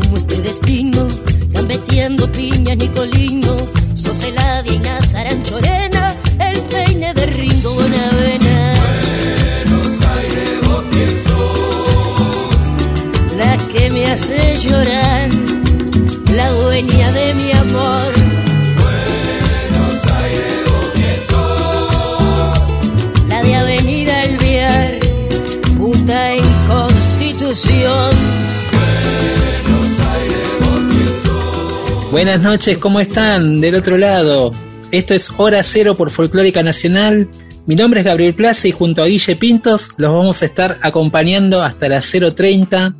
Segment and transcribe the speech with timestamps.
[0.00, 0.33] como este
[32.24, 33.60] Buenas noches, ¿cómo están?
[33.60, 34.50] Del otro lado.
[34.90, 37.28] Esto es Hora Cero por Folclórica Nacional.
[37.66, 41.60] Mi nombre es Gabriel Plaza y junto a Guille Pintos los vamos a estar acompañando
[41.60, 42.94] hasta las 0.30.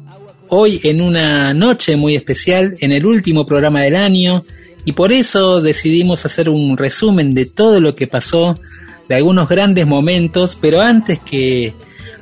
[0.51, 4.43] Hoy en una noche muy especial, en el último programa del año.
[4.85, 8.61] Y por eso decidimos hacer un resumen de todo lo que pasó,
[9.09, 10.55] de algunos grandes momentos.
[10.61, 11.73] Pero antes que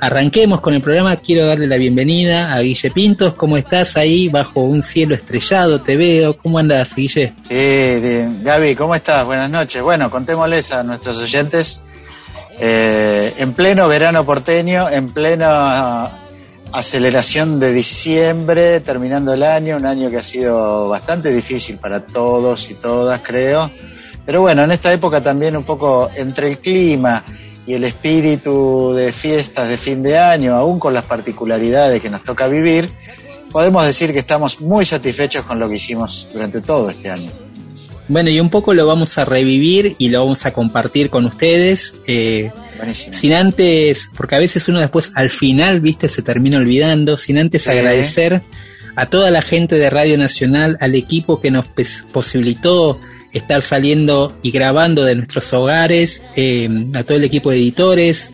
[0.02, 3.34] arranquemos con el programa, quiero darle la bienvenida a Guille Pintos.
[3.34, 5.80] ¿Cómo estás ahí bajo un cielo estrellado?
[5.80, 6.36] Te veo.
[6.36, 7.34] ¿Cómo andas, Guille?
[7.48, 9.24] Sí, Gaby, ¿cómo estás?
[9.24, 9.80] Buenas noches.
[9.80, 11.82] Bueno, contémosles a nuestros oyentes.
[12.58, 16.10] Eh, en pleno verano porteño, en plena
[16.72, 22.72] aceleración de diciembre, terminando el año, un año que ha sido bastante difícil para todos
[22.72, 23.70] y todas, creo.
[24.26, 27.24] Pero bueno, en esta época también un poco entre el clima
[27.66, 32.24] y el espíritu de fiestas de fin de año, aún con las particularidades que nos
[32.24, 32.88] toca vivir,
[33.52, 37.30] podemos decir que estamos muy satisfechos con lo que hicimos durante todo este año.
[38.08, 41.94] Bueno, y un poco lo vamos a revivir y lo vamos a compartir con ustedes.
[42.06, 42.50] Eh,
[42.90, 47.68] sin antes, porque a veces uno después al final, viste, se termina olvidando, sin antes
[47.68, 48.42] agradecer
[48.96, 51.66] a toda la gente de Radio Nacional, al equipo que nos
[52.12, 52.98] posibilitó
[53.32, 58.30] estar saliendo y grabando de nuestros hogares, eh, a todo el equipo de editores,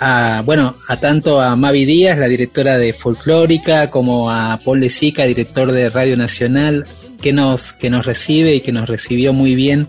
[0.00, 5.24] a, bueno, a tanto a Mavi Díaz, la directora de Folclórica, como a Paul Lezica,
[5.24, 6.86] director de Radio Nacional,
[7.20, 9.88] que nos, que nos recibe y que nos recibió muy bien.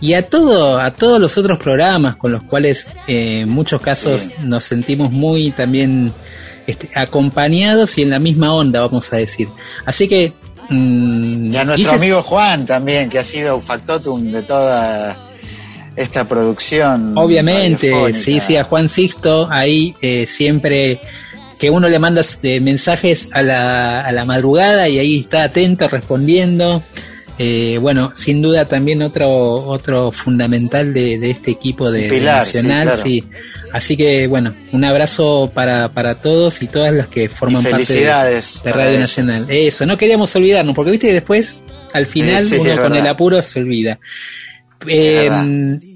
[0.00, 4.32] Y a todo, a todos los otros programas con los cuales eh, en muchos casos
[4.42, 6.12] nos sentimos muy también
[6.66, 9.48] este, acompañados y en la misma onda, vamos a decir.
[9.86, 10.34] Así que
[10.68, 15.16] Mm, y a nuestro amigo Juan también, que ha sido un factotum de toda
[15.96, 17.16] esta producción.
[17.16, 21.00] Obviamente, sí, sí, a Juan Sixto, ahí eh, siempre
[21.58, 25.88] que uno le manda eh, mensajes a la, a la madrugada y ahí está atento,
[25.88, 26.82] respondiendo.
[27.38, 33.24] Eh, bueno, sin duda también otro otro fundamental de, de este equipo de, Nacional, sí,
[33.72, 38.72] Así que bueno, un abrazo para, para todos y todas las que forman parte de,
[38.72, 39.46] Radio Nacional.
[39.48, 41.60] Eso, no queríamos olvidarnos, porque viste que después,
[41.92, 43.98] al final, uno con el apuro se olvida.
[44.86, 45.30] Eh,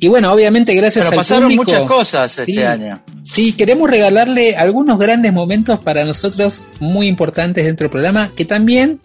[0.00, 3.03] y bueno, obviamente gracias Pero pasaron muchas cosas este año.
[3.25, 9.00] Sí, queremos regalarle algunos grandes momentos para nosotros muy importantes dentro del programa que también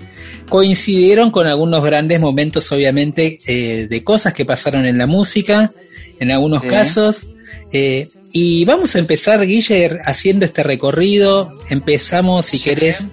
[0.49, 5.71] coincidieron con algunos grandes momentos, obviamente, eh, de cosas que pasaron en la música,
[6.19, 7.29] en algunos casos.
[7.72, 11.57] Eh, y vamos a empezar, Guille, haciendo este recorrido.
[11.69, 13.07] Empezamos, si querés,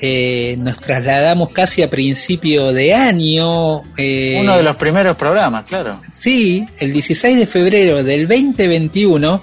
[0.00, 3.82] eh, nos trasladamos casi a principio de año.
[3.96, 6.00] Eh, Uno de los primeros programas, claro.
[6.10, 9.42] Sí, el 16 de febrero del 2021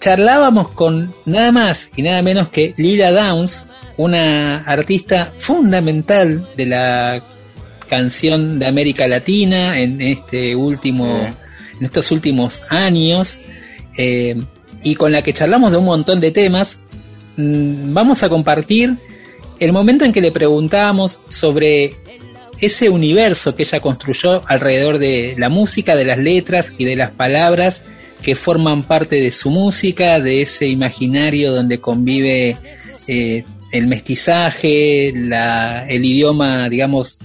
[0.00, 3.66] charlábamos con nada más y nada menos que Lila Downs,
[3.98, 7.22] una artista fundamental de la
[7.88, 11.34] canción de América Latina en este último,
[11.80, 13.40] en estos últimos años,
[13.96, 14.36] eh,
[14.82, 16.82] y con la que charlamos de un montón de temas.
[17.36, 18.96] Mm, vamos a compartir
[19.58, 21.94] el momento en que le preguntábamos sobre
[22.60, 27.10] ese universo que ella construyó alrededor de la música, de las letras y de las
[27.10, 27.82] palabras
[28.22, 32.58] que forman parte de su música, de ese imaginario donde convive
[33.06, 37.18] eh, el mestizaje, el idioma, digamos,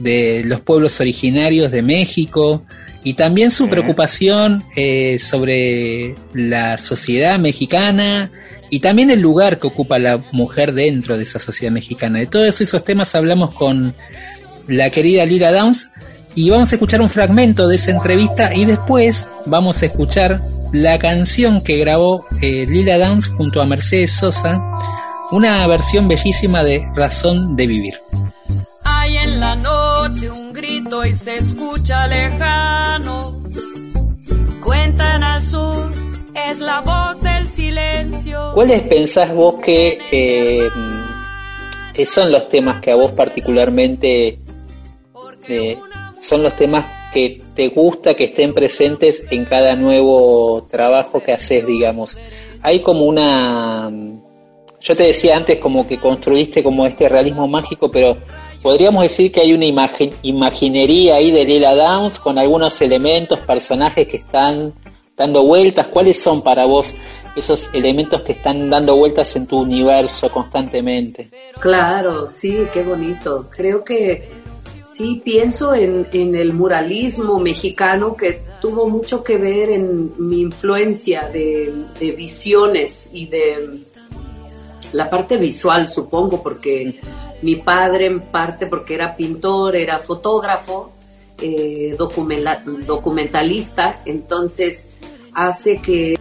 [0.00, 2.64] de los pueblos originarios de México
[3.04, 8.30] y también su preocupación eh, sobre la sociedad mexicana
[8.70, 12.20] y también el lugar que ocupa la mujer dentro de esa sociedad mexicana.
[12.20, 13.94] De todos esos temas hablamos con
[14.68, 15.88] la querida Lira Downs,
[16.34, 20.98] y vamos a escuchar un fragmento de esa entrevista y después vamos a escuchar la
[20.98, 24.62] canción que grabó eh, Lila Downs junto a Mercedes Sosa,
[25.30, 27.94] una versión bellísima de Razón de Vivir.
[28.84, 32.81] Hay en la noche un grito y se escucha lejano.
[35.52, 35.76] Sur,
[36.34, 38.52] es la voz del silencio.
[38.54, 40.70] ¿Cuáles pensás vos que, eh,
[41.92, 44.38] que son los temas que a vos particularmente
[45.48, 45.78] eh,
[46.20, 51.66] son los temas que te gusta que estén presentes en cada nuevo trabajo que haces,
[51.66, 52.18] digamos.
[52.62, 53.92] Hay como una...
[54.80, 58.16] Yo te decía antes como que construiste como este realismo mágico, pero
[58.62, 64.08] podríamos decir que hay una imagen, imaginería ahí de Lila Downs con algunos elementos, personajes
[64.08, 64.72] que están
[65.22, 65.86] dando vueltas.
[65.86, 66.94] ¿Cuáles son para vos
[67.34, 71.30] esos elementos que están dando vueltas en tu universo constantemente?
[71.58, 73.46] Claro, sí, qué bonito.
[73.50, 74.28] Creo que
[74.92, 81.86] Sí, pienso en, el muralismo mexicano que tuvo mucho que ver en mi influencia de,
[82.14, 83.80] visiones y de
[84.92, 87.00] la parte visual, supongo, porque
[87.40, 90.92] mi padre en parte porque era pintor, era fotógrafo,
[91.40, 94.88] eh, documentalista, entonces
[95.34, 96.18] hace que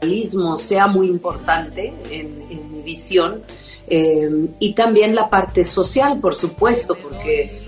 [0.00, 3.42] muralismo sea muy importante en, en mi visión
[3.88, 7.60] eh, y también la parte social, por supuesto, porque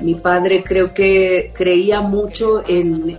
[0.00, 3.18] mi padre creo que creía mucho en,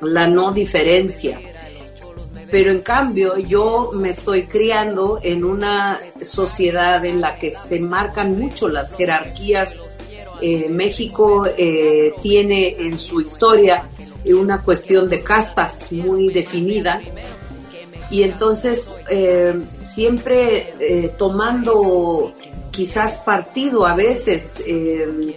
[0.00, 1.38] la no diferencia.
[2.50, 8.38] Pero en cambio yo me estoy criando en una sociedad en la que se marcan
[8.38, 9.82] mucho las jerarquías.
[10.40, 13.88] Eh, México eh, tiene en su historia
[14.34, 17.00] una cuestión de castas muy definida
[18.10, 22.32] y entonces eh, siempre eh, tomando
[22.70, 25.36] quizás partido a veces eh,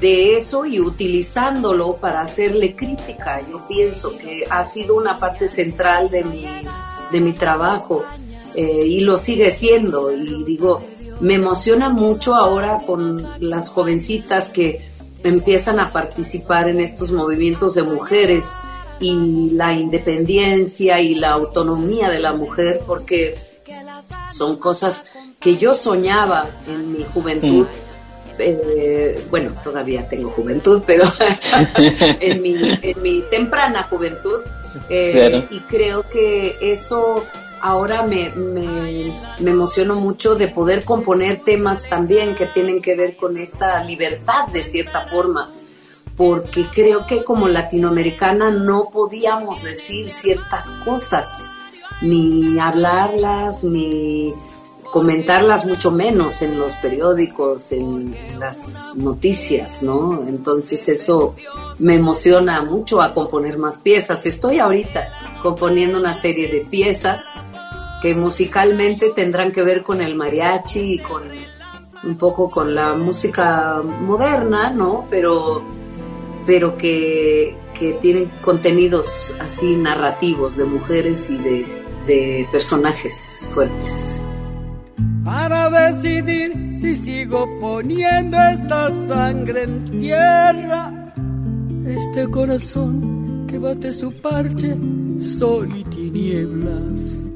[0.00, 3.42] de eso y utilizándolo para hacerle crítica.
[3.50, 6.46] Yo pienso que ha sido una parte central de mi,
[7.12, 8.04] de mi trabajo
[8.54, 10.10] y lo sigue siendo.
[10.10, 10.82] Y digo,
[11.20, 14.86] me emociona mucho ahora con las jovencitas que
[15.26, 18.52] empiezan a participar en estos movimientos de mujeres
[19.00, 23.34] y la independencia y la autonomía de la mujer, porque
[24.30, 25.04] son cosas
[25.40, 27.66] que yo soñaba en mi juventud.
[27.66, 27.86] Mm.
[28.38, 31.04] Eh, bueno, todavía tengo juventud, pero
[32.20, 34.40] en, mi, en mi temprana juventud.
[34.90, 37.24] Eh, y creo que eso
[37.66, 43.36] ahora me, me, emociono mucho de poder componer temas también que tienen que ver con
[43.36, 45.50] esta libertad de cierta forma
[46.16, 51.46] porque creo que como latinoamericana no podíamos decir ciertas cosas,
[52.00, 54.32] ni hablarlas, ni
[54.90, 60.24] comentarlas mucho menos en los periódicos, en las noticias, ¿no?
[60.26, 61.34] Entonces eso
[61.78, 64.24] me emociona mucho a componer más piezas.
[64.24, 67.24] Estoy ahorita componiendo una serie de piezas
[68.06, 71.24] que musicalmente tendrán que ver con el mariachi y con
[72.04, 75.06] un poco con la música moderna, ¿no?
[75.10, 75.60] Pero
[76.46, 77.56] pero que,
[78.00, 81.66] tienen contenidos así narrativos de mujeres y de,
[82.06, 84.20] de personajes fuertes.
[85.24, 91.12] Para decidir si sigo poniendo esta sangre en tierra,
[91.84, 94.76] este corazón que bate su parche,
[95.18, 97.35] sol y tinieblas.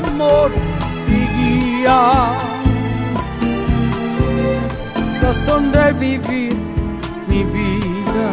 [0.21, 0.51] amor
[1.07, 2.01] y guía.
[5.21, 6.55] Razón de vivir
[7.27, 8.29] mi vida.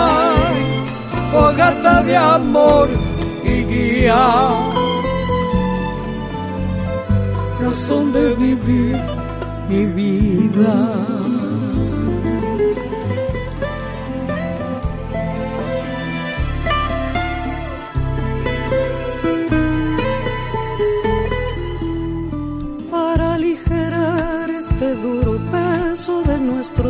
[0.00, 0.62] Ay,
[1.32, 2.88] fogata de amor
[3.44, 4.26] y guía,
[7.60, 8.96] razón de vivir
[9.68, 11.17] mi vida.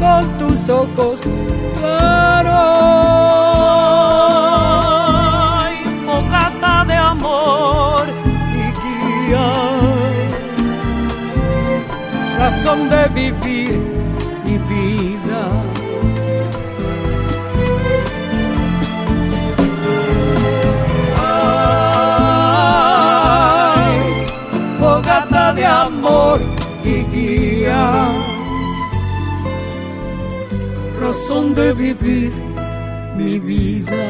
[0.00, 1.20] con tus ojos
[1.78, 2.90] claros
[6.86, 8.04] de amor
[8.54, 9.48] y guía.
[12.38, 13.78] Razón de vivir
[14.44, 15.42] mi vida.
[23.66, 24.00] Ay,
[24.78, 26.40] fogata de amor
[26.84, 28.19] y guía.
[31.10, 32.30] Razón de vivir
[33.16, 34.06] mi vida.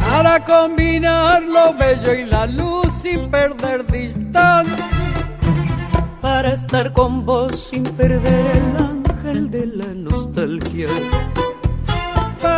[0.00, 4.84] para combinar lo bello y la luz sin perder distancia.
[6.20, 10.88] Para estar con vos sin perder el ángel de la nostalgia.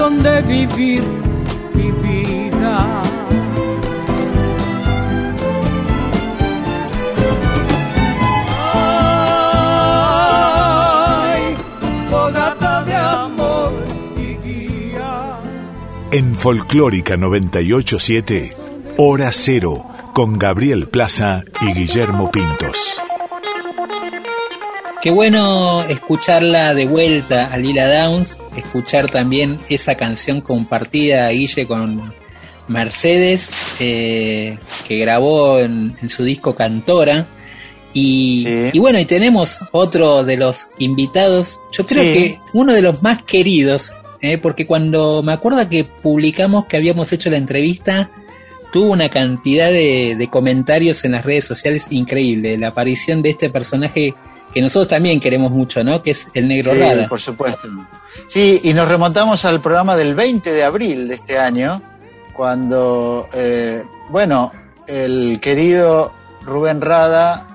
[0.00, 1.02] Razón de vivir
[1.74, 3.02] mi vida.
[16.12, 18.56] En Folclórica 987,
[18.96, 23.02] Hora Cero, con Gabriel Plaza y Guillermo Pintos.
[25.02, 32.12] Qué bueno escucharla de vuelta a Lila Downs, escuchar también esa canción compartida, Guille, con
[32.68, 37.26] Mercedes, eh, que grabó en, su disco Cantora.
[37.94, 43.22] Y, bueno, y tenemos otro de los invitados, yo creo que uno de los más
[43.22, 44.38] queridos ¿eh?
[44.38, 48.10] porque cuando me acuerdo que publicamos que habíamos hecho la entrevista,
[48.72, 54.14] tuvo una cantidad de, comentarios en las redes sociales increíble, la aparición de este personaje
[54.52, 56.02] que nosotros también queremos mucho, ¿no?
[56.02, 57.08] Que es el Negro sí, Rada.
[57.08, 57.68] por supuesto.
[58.26, 61.80] Sí, y nos remontamos al programa del 20 de abril de este año,
[62.32, 64.52] cuando, eh, bueno,
[64.86, 67.46] el querido Rubén Rada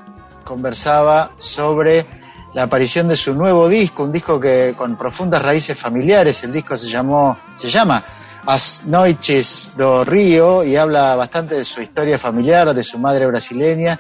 [0.43, 2.05] conversaba sobre
[2.53, 6.77] la aparición de su nuevo disco, un disco que con profundas raíces familiares, el disco
[6.77, 8.01] se llamó, se llama
[8.45, 13.99] As Noites do Río y habla bastante de su historia familiar, de su madre brasileña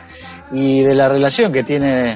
[0.51, 2.15] y de la relación que tiene,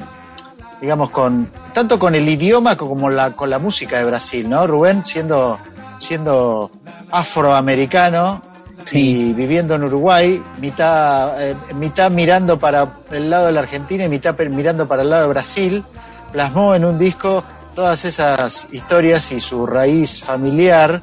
[0.82, 4.66] digamos, con tanto con el idioma como la, con la música de Brasil, ¿no?
[4.68, 5.60] Rubén siendo,
[5.98, 6.72] siendo
[7.12, 8.42] afroamericano
[8.92, 14.10] y viviendo en Uruguay, mitad, eh, mitad mirando para el lado de la Argentina y
[14.10, 15.84] mitad mirando para el lado de Brasil
[16.32, 17.44] plasmó en un disco
[17.76, 21.02] todas esas historias y su raíz familiar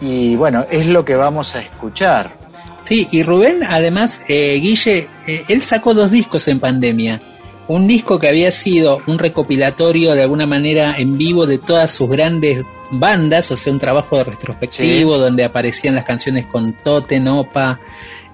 [0.00, 2.36] y bueno, es lo que vamos a escuchar.
[2.82, 7.20] Sí, y Rubén además, eh, Guille, eh, él sacó dos discos en pandemia.
[7.68, 12.10] Un disco que había sido un recopilatorio de alguna manera en vivo de todas sus
[12.10, 17.80] grandes bandas, o sea, un trabajo de retrospectivo donde aparecían las canciones con Tote, Opa,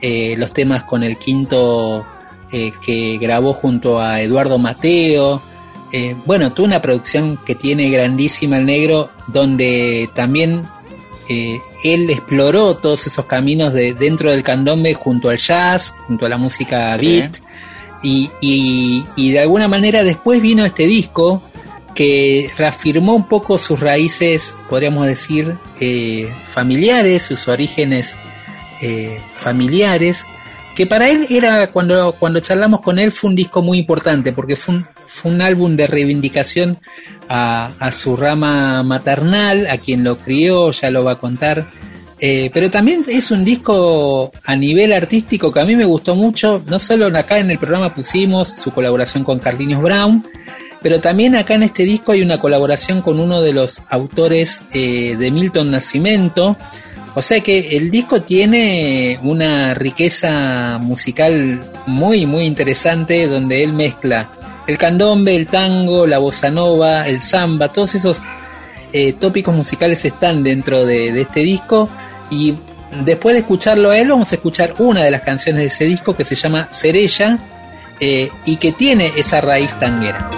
[0.00, 2.06] eh, los temas con el quinto
[2.50, 5.42] que grabó junto a Eduardo Mateo,
[5.92, 10.64] eh, bueno, tuvo una producción que tiene grandísima el negro, donde también
[11.28, 16.28] eh, él exploró todos esos caminos de dentro del candombe junto al jazz, junto a
[16.28, 17.38] la música beat,
[18.02, 21.43] y, y, de alguna manera después vino este disco
[21.95, 28.17] que reafirmó un poco sus raíces, podríamos decir, eh, familiares, sus orígenes
[29.37, 30.25] familiares,
[30.78, 34.55] que para él era, cuando, cuando charlamos con él, fue un disco muy importante, porque
[34.55, 36.78] fue un, fue un álbum de reivindicación
[37.28, 41.67] a, a, su rama maternal, a quien lo crió, ya lo va a contar.
[42.21, 46.63] Eh, pero también es un disco a nivel artístico que a mí me gustó mucho,
[46.67, 50.27] no solo acá en el programa pusimos su colaboración con Carlinhos Brown,
[50.83, 55.17] pero también acá en este disco hay una colaboración con uno de los autores eh,
[55.17, 56.57] de Milton Nascimento,
[57.15, 64.31] O sea que el disco tiene una riqueza musical muy, muy interesante donde él mezcla
[64.69, 68.21] el candombe, el tango, la bossa nova, el samba, todos esos
[68.93, 71.89] eh, tópicos musicales están dentro de, este disco
[72.30, 72.56] y
[73.04, 76.16] después de escucharlo a él vamos a escuchar una de las canciones de ese disco
[76.16, 77.38] que se llama Cerella
[78.00, 80.30] eh, y que tiene esa raíz tanguera.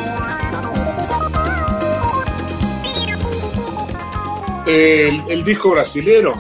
[4.66, 6.32] El, disco brasilero,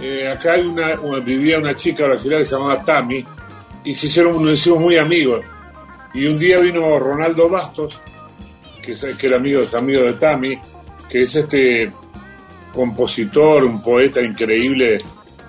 [0.00, 3.24] eh, acá hay una, vivía una chica brasileña que se llamaba Tami
[3.84, 5.44] y se hicieron, nos hicimos muy amigos.
[6.14, 8.00] Y un día vino Ronaldo Bastos,
[8.80, 10.56] que, que era amigo, amigo de Tami,
[11.08, 11.90] que es este
[12.72, 14.98] compositor, un poeta increíble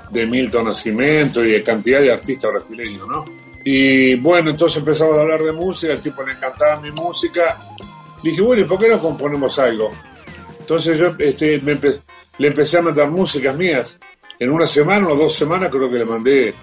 [0.09, 3.25] de Milton Nascimento y de cantidad de artistas brasileños, ¿no?
[3.65, 7.57] Y bueno, entonces empezamos a hablar de música, el tipo le encantaba mi música.
[8.21, 9.91] dije, bueno, ¿y por qué no componemos algo?
[10.59, 11.61] Entonces yo este,
[12.37, 13.99] le empecé a mandar músicas mías.
[14.39, 16.53] En una semana o dos semanas creo que le mandé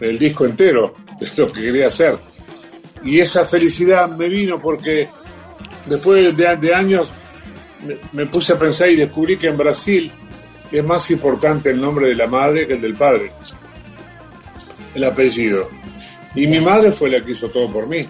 [0.00, 2.16] el disco entero de lo que quería hacer.
[3.04, 5.08] Y esa felicidad me vino porque
[5.86, 7.12] después de, de años
[8.12, 10.10] me, puse a pensar y descubrí que en Brasil
[10.70, 13.30] es más importante el nombre de la madre que el del padre,
[14.94, 15.68] el apellido.
[16.34, 18.06] Y mi madre fue la que hizo todo por mí.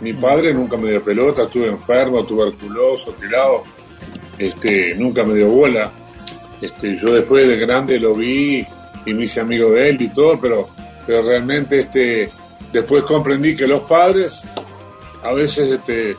[0.00, 3.62] Mi padre nunca me dio pelota, estuve enfermo, tuberculoso, tirado,
[4.38, 5.92] este, nunca me dio bola.
[6.60, 8.66] Este, yo después de grande lo vi
[9.06, 10.68] y me hice amigo de él y todo, pero,
[11.06, 12.28] pero realmente este,
[12.72, 14.42] después comprendí que los padres
[15.22, 16.16] a veces este,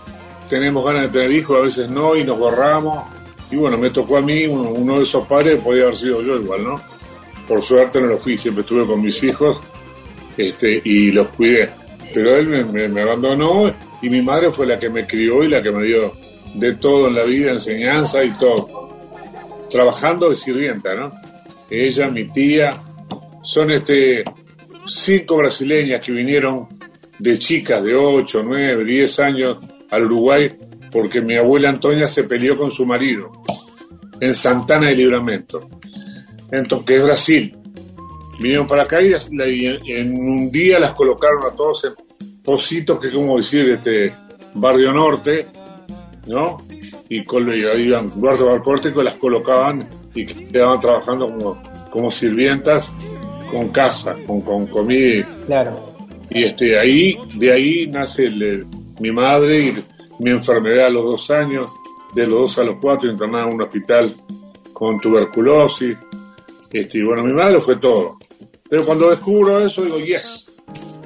[0.49, 3.03] tenemos ganas de tener hijos, a veces no, y nos borramos.
[3.51, 6.63] Y bueno, me tocó a mí, uno, de esos padres podía haber sido yo igual,
[6.63, 6.81] ¿no?
[7.47, 9.59] Por suerte no lo fui, siempre estuve con mis hijos
[10.35, 11.69] este, y los cuidé.
[12.13, 15.71] Pero él me, abandonó y mi madre fue la que me crió y la que
[15.71, 16.13] me dio
[16.55, 18.89] de todo en la vida, enseñanza y todo.
[19.69, 21.11] Trabajando de sirvienta, ¿no?
[21.69, 22.71] Ella, mi tía,
[23.43, 24.23] son este
[24.87, 26.67] cinco brasileñas que vinieron
[27.19, 29.57] de chicas de 8, 9, 10 años
[29.89, 30.51] al Uruguay
[30.91, 33.31] porque mi abuela Antonia se peleó con su marido
[34.19, 35.67] en Santana de Libramento,
[36.51, 37.57] entonces, que es Brasil.
[38.39, 41.91] Vinieron para acá y, en un día las colocaron a todos en
[42.43, 44.13] pocitos, que es como decir, este
[44.53, 45.47] barrio norte,
[46.27, 46.57] ¿no?
[47.09, 52.91] Y con, iban guardas barcórticos las colocaban y quedaban trabajando como, como sirvientas
[53.51, 55.25] con casa, con, con comida.
[55.45, 55.93] Claro.
[56.29, 58.65] Y este, ahí, de ahí nace el,
[58.99, 59.83] mi madre y
[60.19, 61.67] mi enfermedad a los dos años,
[62.13, 64.15] de los dos a los cuatro internada en un hospital
[64.73, 65.97] con tuberculosis.
[66.71, 68.17] Este, y bueno, mi madre fue todo.
[68.69, 70.47] Pero cuando descubro eso, digo, yes,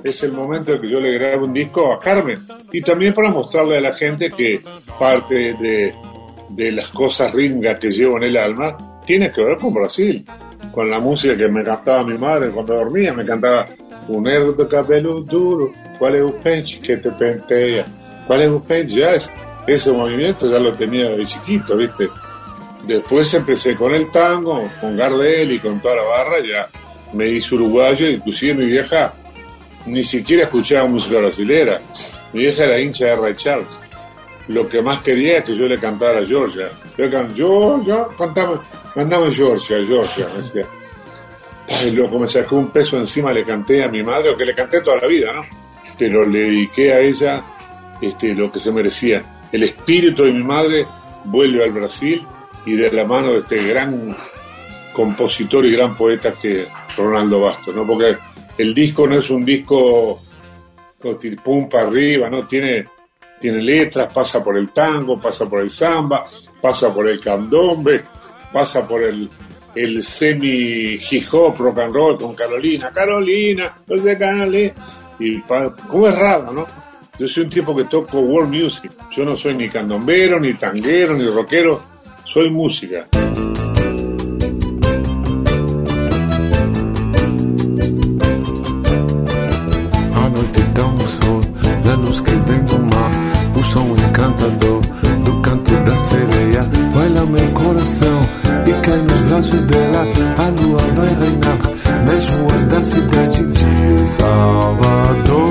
[0.03, 2.37] es el momento de que yo le grabe un disco a Carmen.
[2.71, 4.61] Y también para mostrarle a la gente que
[4.97, 5.93] parte de,
[6.49, 10.23] de las cosas ringas que llevo en el alma tiene que ver con Brasil,
[10.71, 13.65] con la música que me cantaba mi madre cuando dormía, me cantaba
[14.07, 17.85] un erro de cabello duro, cuál es un pente que te pentea,
[18.27, 19.29] cuál es un ya es,
[19.67, 22.09] ese movimiento ya lo tenía de chiquito, ¿viste?
[22.87, 26.67] Después empecé con el tango, con Gardel y con toda la barra, ya
[27.13, 29.13] me hice uruguayo, inclusive mi vieja
[29.85, 31.81] ni siquiera escuchaba música brasilera,
[32.33, 33.79] mi vieja era hincha de Ray Charles.
[34.47, 36.69] Lo que más quería es que yo le cantara a Georgia.
[36.97, 38.09] Yo, yo, yo,
[38.93, 40.65] cantame, mandame Georgia, Georgia, me decía.
[41.71, 44.55] Ay, loco, me sacó un peso encima, le canté a mi madre, o que le
[44.55, 45.43] canté toda la vida, ¿no?
[45.97, 47.43] Pero le dediqué a ella
[48.01, 49.21] este, lo que se merecía.
[49.51, 50.85] El espíritu de mi madre
[51.25, 52.25] vuelve al Brasil
[52.65, 54.17] y de la mano de este gran
[54.93, 57.85] compositor y gran poeta que Ronaldo Bastos, ¿no?
[57.85, 58.17] Porque
[58.57, 60.19] el disco no es un disco
[60.99, 62.45] con pum para arriba, ¿no?
[62.45, 62.85] Tiene,
[63.39, 66.25] tiene letras, pasa por el tango, pasa por el samba,
[66.61, 68.03] pasa por el candombe,
[68.51, 69.29] pasa por el
[69.75, 74.73] el semi hip hop rock and roll con Carolina, Carolina, no sé Carolina,
[75.19, 76.65] y como es raro, ¿no?
[77.17, 81.15] Yo soy un tipo que toco world music, yo no soy ni candombero, ni tanguero,
[81.15, 81.81] ni rockero,
[82.23, 83.07] soy música.
[90.15, 91.41] A noite tão sol,
[91.83, 93.11] la luz que vem do mar,
[93.53, 94.81] o som encantador
[95.25, 95.58] do canto
[95.89, 96.61] da sereia,
[96.93, 98.19] baila meu coração
[98.67, 100.05] e cai nos braços dela.
[100.37, 101.57] A lua vai reinar
[102.05, 105.49] nas ruas da cidade de Salvador.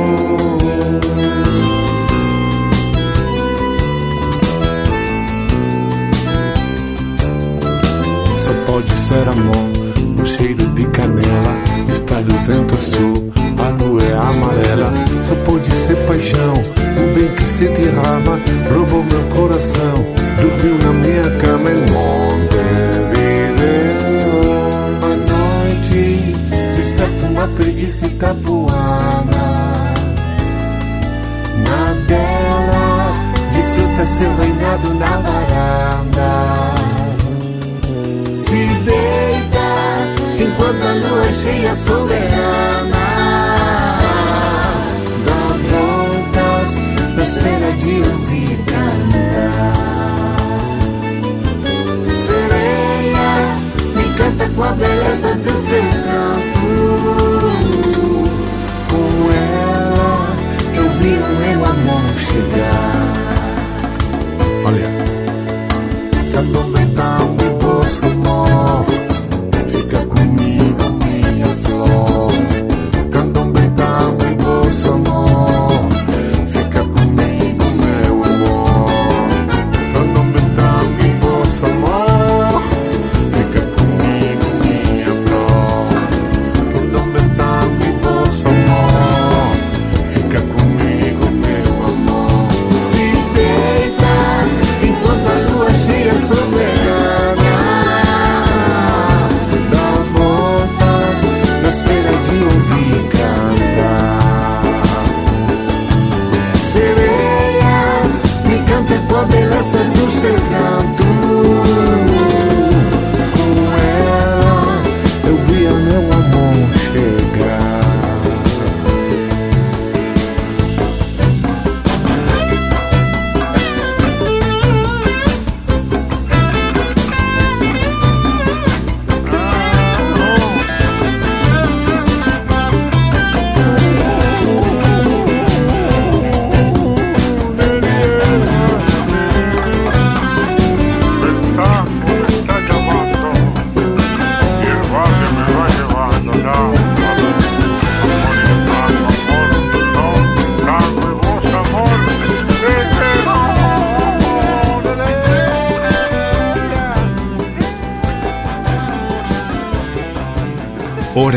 [8.44, 14.92] Só pode ser amor, o cheiro de canela, está vento azul, a lua é amarela,
[15.22, 18.38] só pode ser paixão, o bem que se derrama,
[18.72, 20.04] roubou meu coração,
[20.40, 22.78] dormiu na minha cama é em Montevideo.
[25.02, 26.34] À noite,
[26.74, 29.94] desperto uma preguiça itapuana,
[31.64, 33.12] na dela,
[33.52, 36.30] desfruta seu reinado na varanda,
[38.38, 39.37] se deixa
[40.58, 43.06] enquanto a lua é cheia soberana.
[45.24, 45.40] Dá
[45.70, 46.70] voltas
[47.16, 50.36] na espera de ouvir cantar.
[52.26, 53.30] Sereia,
[53.94, 56.74] me canta com a beleza do seu canto.
[58.90, 60.26] Com ela
[60.74, 62.98] eu vi o meu amor chegar.
[64.64, 64.88] Olha,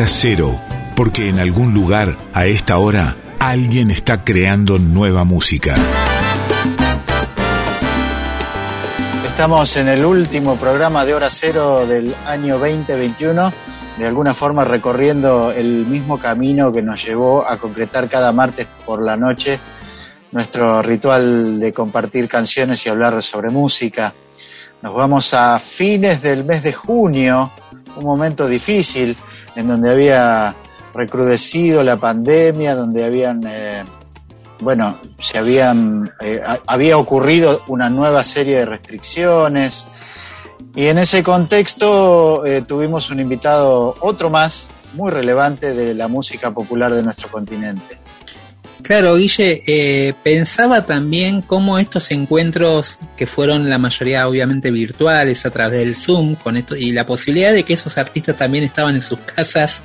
[0.01, 0.59] Hora cero,
[0.95, 5.75] porque en algún lugar, a esta hora, alguien está creando nueva música.
[9.27, 13.53] Estamos en el último programa de Hora Cero del año 2021,
[13.99, 19.03] de alguna forma recorriendo el mismo camino que nos llevó a concretar cada martes por
[19.03, 19.59] la noche
[20.31, 24.15] nuestro ritual de compartir canciones y hablar sobre música.
[24.81, 27.51] Nos vamos a fines del mes de junio,
[27.95, 29.15] un momento difícil
[29.55, 30.55] en donde había
[30.93, 33.83] recrudecido la pandemia, donde habían, eh,
[34.59, 39.87] bueno, se habían, eh, había ocurrido una nueva serie de restricciones.
[40.75, 46.51] Y en ese contexto eh, tuvimos un invitado, otro más, muy relevante de la música
[46.51, 48.00] popular de nuestro continente.
[48.83, 55.51] Claro, Guille, eh, pensaba también cómo estos encuentros, que fueron la mayoría obviamente virtuales a
[55.51, 59.01] través del Zoom, con esto y la posibilidad de que esos artistas también estaban en
[59.01, 59.83] sus casas,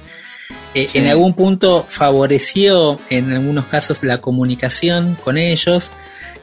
[0.74, 0.98] eh, Sí.
[0.98, 5.92] en algún punto favoreció en algunos casos la comunicación con ellos,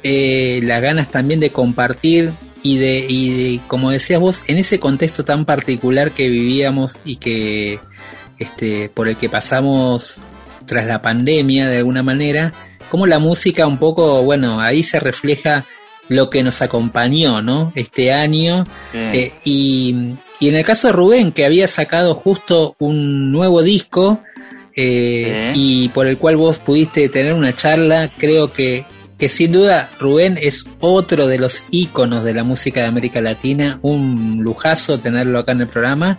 [0.03, 4.79] eh, las ganas también de compartir y de, y de, como decías vos, en ese
[4.79, 7.79] contexto tan particular que vivíamos y que
[8.39, 10.19] este, por el que pasamos
[10.65, 12.53] tras la pandemia de alguna manera,
[12.89, 15.65] como la música un poco, bueno, ahí se refleja
[16.09, 17.71] lo que nos acompañó, ¿no?
[17.75, 18.65] Este año.
[18.93, 24.21] Eh, y, y en el caso de Rubén, que había sacado justo un nuevo disco
[24.75, 28.85] eh, y por el cual vos pudiste tener una charla, creo que,
[29.17, 33.79] que sin duda Rubén es otro de los íconos de la música de América Latina,
[33.83, 36.17] un lujazo tenerlo acá en el programa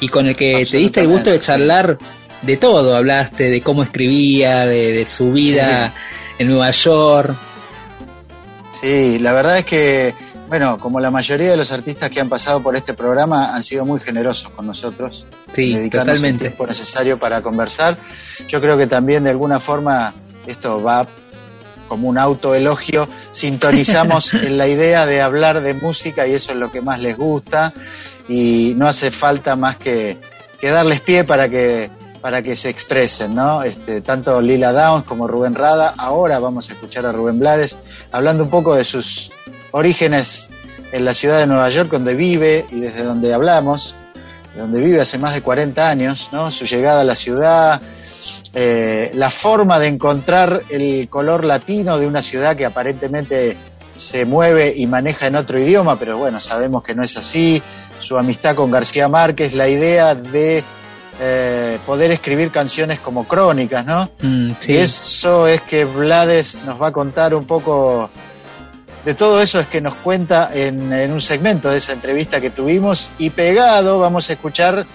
[0.00, 1.98] y con el que te diste el gusto de charlar
[2.42, 5.92] de todo, hablaste de cómo escribía, de, de su vida
[6.38, 7.34] en Nueva York.
[8.80, 10.14] Sí, la verdad es que,
[10.48, 13.84] bueno, como la mayoría de los artistas que han pasado por este programa han sido
[13.84, 16.44] muy generosos con nosotros, Sí, dedicarnos totalmente.
[16.44, 17.98] el tiempo necesario para conversar.
[18.46, 20.14] Yo creo que también de alguna forma
[20.46, 21.06] esto va
[21.88, 26.70] como un autoelogio, sintonizamos en la idea de hablar de música y eso es lo
[26.70, 27.72] que más les gusta
[28.28, 30.18] y no hace falta más que,
[30.60, 33.62] que darles pie para que para que se expresen, ¿no?
[33.62, 35.94] Este, tanto Lila Downs como Rubén Rada.
[35.96, 37.78] Ahora vamos a escuchar a Rubén Blades
[38.12, 39.30] hablando un poco de sus
[39.70, 40.48] orígenes
[40.92, 43.96] en la ciudad de Nueva York, donde vive y desde donde hablamos,
[44.56, 46.50] donde vive hace más de 40 años, ¿no?
[46.50, 47.80] Su llegada a la ciudad,
[48.54, 53.56] eh, la forma de encontrar el color latino de una ciudad que aparentemente
[53.94, 57.62] se mueve y maneja en otro idioma, pero bueno, sabemos que no es así,
[58.00, 60.64] su amistad con García Márquez, la idea de
[61.20, 64.10] eh, poder escribir canciones como crónicas, ¿no?
[64.22, 64.72] Mm, sí.
[64.72, 68.10] Y eso es que Blades nos va a contar un poco
[69.04, 72.50] de todo eso, es que nos cuenta en, en un segmento de esa entrevista que
[72.50, 74.86] tuvimos y pegado vamos a escuchar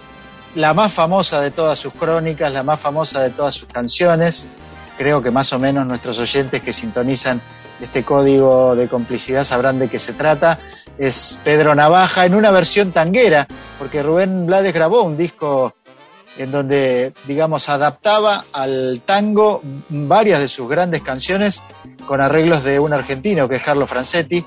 [0.55, 4.49] la más famosa de todas sus crónicas, la más famosa de todas sus canciones.
[4.97, 7.41] Creo que más o menos nuestros oyentes que sintonizan
[7.81, 10.59] este código de complicidad sabrán de qué se trata.
[10.97, 13.47] Es Pedro Navaja en una versión tanguera,
[13.79, 15.73] porque Rubén Blades grabó un disco
[16.37, 21.61] en donde, digamos, adaptaba al tango varias de sus grandes canciones
[22.05, 24.43] con arreglos de un argentino que es Carlos Francetti.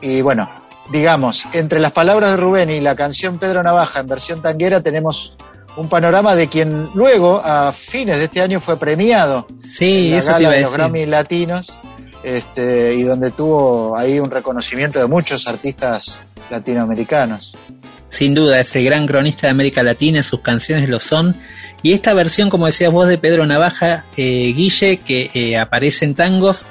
[0.00, 0.48] Y bueno,
[0.90, 5.36] digamos, entre las palabras de Rubén y la canción Pedro Navaja en versión tanguera tenemos
[5.76, 10.18] un panorama de quien luego, a fines de este año, fue premiado Sí, en la
[10.18, 10.72] eso gala de los.
[10.72, 11.78] Grammy Latinos
[12.22, 17.56] este, y donde tuvo ahí un reconocimiento de muchos artistas latinoamericanos.
[18.10, 21.36] Sin duda, es el gran cronista de América Latina, sus canciones lo son.
[21.82, 26.14] Y esta versión, como decías vos, de Pedro Navaja, eh, Guille, que eh, aparece en
[26.14, 26.66] tangos,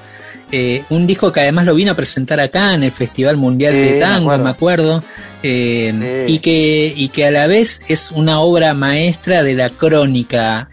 [0.51, 3.79] eh, un disco que además lo vino a presentar acá en el Festival Mundial Sí,
[3.79, 4.43] de me Tango, acuerdo.
[4.43, 5.03] me acuerdo,
[5.41, 5.89] Sí.
[6.27, 10.67] y, que, y que a la vez es una obra maestra de la crónica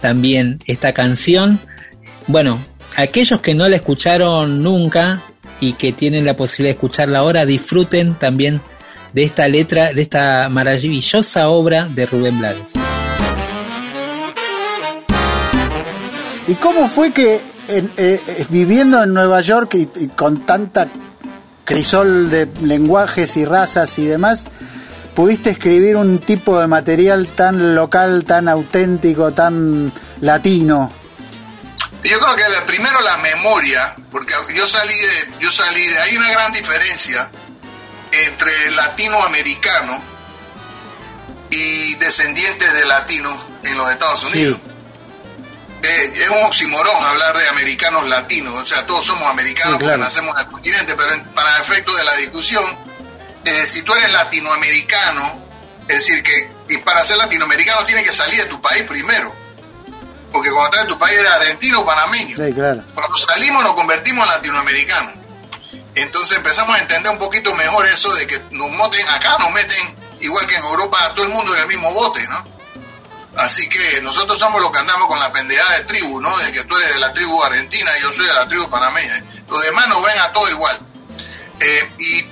[0.00, 1.58] también esta canción.
[2.26, 2.58] Bueno,
[2.96, 5.20] aquellos que no la escucharon nunca
[5.60, 8.60] y que tienen la posibilidad de escucharla ahora, disfruten también
[9.16, 12.72] de esta letra, de esta maravillosa obra de Rubén Blades.
[16.46, 20.88] ¿Y cómo fue que en- eh, eh, viviendo en Nueva York y, y con tanta
[21.64, 24.48] crisol de lenguajes y razas y demás,
[25.14, 30.92] pudiste escribir un tipo de material tan local, tan auténtico, tan latino?
[32.04, 36.30] Yo creo que primero la memoria, porque yo salí de, yo salí de, hay una
[36.32, 37.30] gran diferencia
[38.24, 40.02] entre latinoamericano
[41.50, 44.58] y descendientes de latinos en los Estados Unidos.
[45.82, 49.92] Eh, es un oximorón hablar de americanos latinos, o sea, todos somos americanos Sí, claro.
[49.94, 52.64] porque nacemos en el continente, pero en- para efectos de la discusión,
[53.44, 55.42] eh, si tú eres latinoamericano,
[55.86, 59.32] es decir, que y para ser latinoamericano tienes que salir de tu país primero,
[60.32, 62.36] porque cuando estás en tu país eres argentino o panameño.
[62.36, 62.82] Sí, claro.
[62.92, 65.14] Cuando salimos nos convertimos en latinoamericanos.
[65.96, 69.96] Entonces empezamos a entender un poquito mejor eso de que nos moten, acá nos meten,
[70.20, 72.44] igual que en Europa, a todo el mundo en el mismo bote, ¿no?
[73.36, 76.36] Así que nosotros somos los que andamos con la pendejada de tribu, ¿no?
[76.36, 79.24] De que tú eres de la tribu argentina y yo soy de la tribu panameña.
[79.48, 80.78] Los demás nos ven a todos igual.
[81.60, 82.26] Eh, y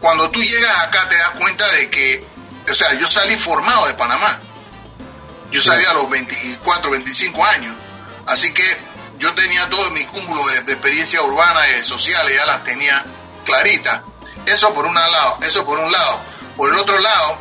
[0.00, 2.26] cuando tú llegas acá te das cuenta de que,
[2.70, 4.40] o sea, yo salí formado de Panamá.
[5.50, 7.74] Yo salí a los 24, 25 años.
[8.26, 12.64] Así que yo tenía todo mi cúmulo de, de experiencias urbanas y sociales, ya las
[12.64, 13.04] tenía
[13.44, 14.00] claritas.
[14.46, 16.20] Eso por un lado, eso por un lado.
[16.56, 17.38] Por el otro lado,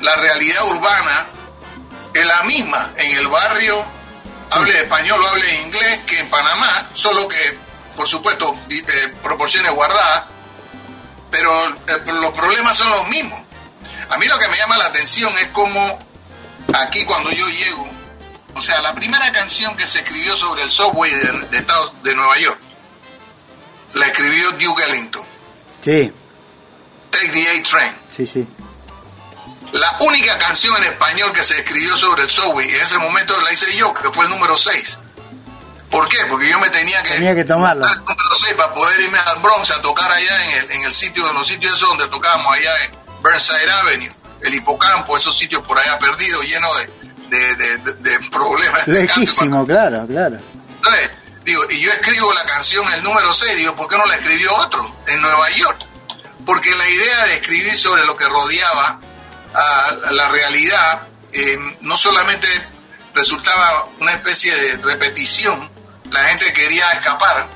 [0.00, 1.26] la realidad urbana
[2.14, 3.84] es la misma en el barrio,
[4.50, 7.58] hable español o hable inglés, que en Panamá, solo que,
[7.96, 10.24] por supuesto, eh, proporciones guardadas,
[11.30, 13.40] pero eh, los problemas son los mismos.
[14.10, 15.98] A mí lo que me llama la atención es cómo
[16.74, 17.87] aquí cuando yo llego,
[18.58, 22.14] o sea, la primera canción que se escribió sobre el subway de, de Estados, de
[22.14, 22.58] Nueva York,
[23.94, 25.24] la escribió Duke Ellington,
[25.84, 26.12] Sí,
[27.10, 27.94] Take the A-Train.
[28.14, 28.46] sí, sí.
[29.72, 33.52] La única canción en español que se escribió sobre el subway en ese momento la
[33.52, 34.98] hice yo, que fue el número 6.
[35.90, 36.18] ¿Por qué?
[36.28, 37.86] Porque yo me tenía que, Tenía que tomarla.
[37.92, 40.94] el número 6 para poder irme al Bronx a tocar allá en el, en el
[40.94, 42.92] sitio, en los sitios esos donde tocábamos allá en
[43.22, 46.90] Burnside Avenue, el hipocampo, esos sitios por allá perdidos, llenos de,
[47.28, 48.86] de, de- de- de problemas.
[48.86, 48.92] de.
[49.02, 50.38] Lejísimo, claro, claro.
[50.76, 51.10] Entonces,
[51.44, 54.54] digo, y yo escribo la canción, el número 6, digo, ¿por qué no la escribió
[54.56, 55.78] otro en Nueva York?
[56.46, 59.00] Porque la idea de escribir sobre lo que rodeaba
[59.54, 62.48] a la realidad eh, no solamente
[63.14, 65.68] resultaba una especie de repetición,
[66.10, 67.46] la gente quería escapar,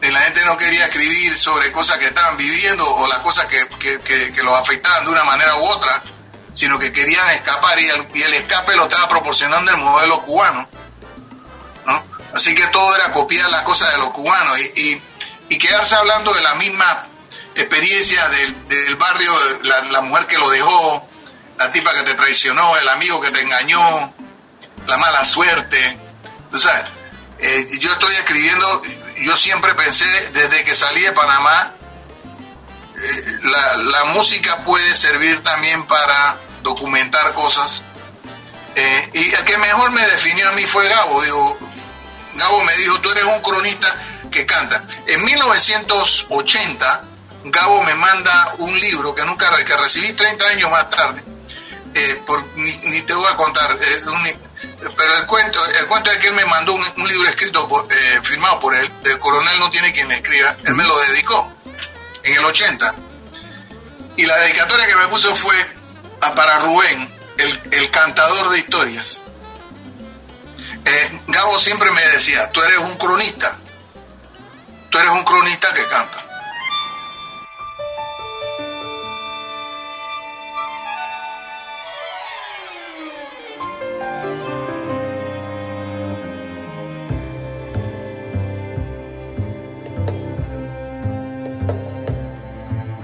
[0.00, 4.00] la gente no quería escribir sobre cosas que estaban viviendo o las cosas que, que,
[4.00, 6.02] que- que los afectaban de una manera u otra,
[6.54, 7.88] sino que querían escapar y
[8.22, 10.66] el, escape lo estaba proporcionando el modelo cubano.
[11.84, 12.04] ¿no?
[12.32, 15.02] Así que todo era copiar las cosas de los cubanos y,
[15.58, 17.06] quedarse hablando de la misma
[17.54, 21.08] experiencia del, barrio, la, mujer que lo dejó,
[21.56, 24.12] la tipa que te traicionó, el amigo que te engañó,
[24.86, 25.96] la mala suerte.
[26.50, 26.82] Tú sabes,
[27.38, 28.82] eh, yo estoy escribiendo,
[29.18, 31.72] yo siempre pensé desde que salí de Panamá,
[32.96, 37.84] eh, la música puede servir también para documentar cosas.
[38.74, 41.22] Eh, y el que mejor me definió a mí fue Gabo.
[41.22, 41.58] Digo,
[42.34, 43.94] Gabo me dijo, tú eres un cronista
[44.32, 44.82] que canta.
[45.06, 47.02] En 1980,
[47.44, 51.22] Gabo me manda un libro que nunca que recibí 30 años más tarde,
[51.94, 54.02] eh, por, ni, ni te voy a contar, eh,
[54.96, 58.58] pero el cuento, el cuento es que él me mandó un, libro escrito, eh, firmado
[58.60, 61.52] por él, del coronel no tiene quien le escriba, él me lo dedicó
[62.22, 62.94] en el 80.
[64.16, 65.54] Y la dedicatoria que me puso fue
[66.20, 69.22] para Rubén, el, el cantador de historias.
[70.84, 73.56] Eh, Gabo siempre me decía, tú eres un cronista,
[74.90, 76.33] tú eres un cronista que canta.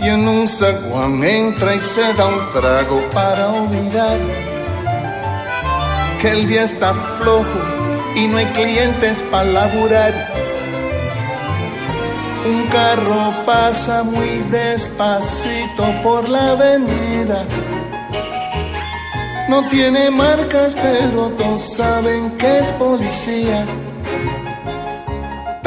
[0.00, 4.18] y en un zaguán entra y se da un trago para olvidar
[6.20, 7.60] que el día está flojo
[8.14, 10.14] y no hay clientes para laburar.
[12.46, 17.44] Un carro pasa muy despacito por la avenida.
[19.48, 23.64] No tiene marcas, pero todos saben que es policía.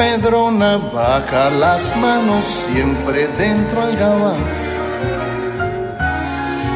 [0.02, 4.40] Pedro Navaja, las manos siempre dentro al gabán.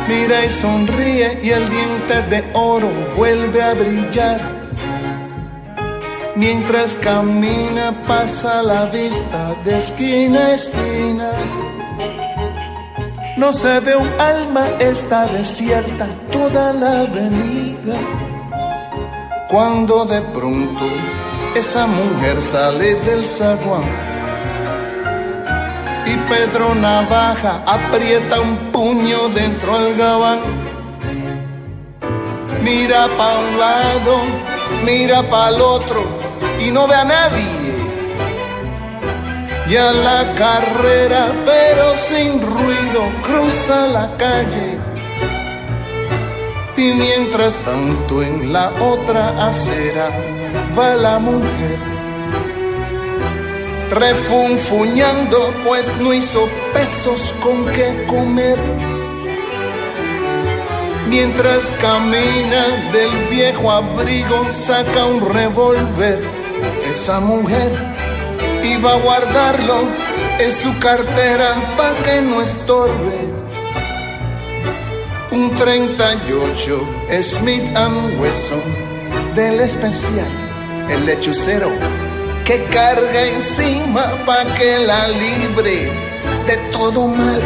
[0.07, 4.41] Mira y sonríe y el diente de oro vuelve a brillar.
[6.37, 11.31] Mientras camina pasa la vista de esquina a esquina.
[13.37, 17.97] No se ve un alma, está desierta toda la avenida.
[19.49, 20.85] Cuando de pronto
[21.57, 23.85] esa mujer sale del zaguán
[26.05, 30.41] y Pedro Navaja aprieta un puño dentro del gabán.
[32.63, 34.15] Mira para un lado,
[34.85, 36.05] mira para el otro
[36.61, 37.75] y no ve a nadie.
[39.69, 44.79] Y a la carrera, pero sin ruido, cruza la calle.
[46.77, 50.36] Y mientras tanto en la otra acera
[50.79, 51.97] va la mujer
[53.91, 58.59] refunfuñando, pues no hizo pesos con qué comer.
[61.09, 66.21] Mientras camina del viejo abrigo, saca un revólver.
[66.91, 67.73] Esa mujer
[68.65, 69.85] iba a guardarlo
[70.41, 73.35] en su cartera para que no estorbe.
[75.31, 76.89] Un 38
[77.23, 77.65] Smith
[78.19, 78.86] Wesson
[79.37, 80.33] del especial,
[80.89, 81.69] el lechucero
[82.47, 85.93] que carga encima pa' que la libre
[86.47, 87.43] de todo mal.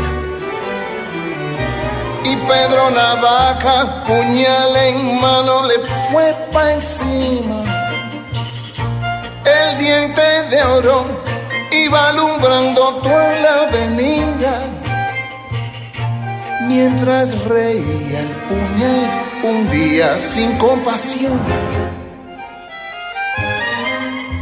[2.22, 5.74] Y Pedro Navaja, puñal en mano, le
[6.12, 7.64] fue pa' encima.
[9.44, 11.05] El diente de oro
[11.72, 14.80] iba alumbrando toda la avenida.
[16.68, 21.38] Mientras reía el puñal un día sin compasión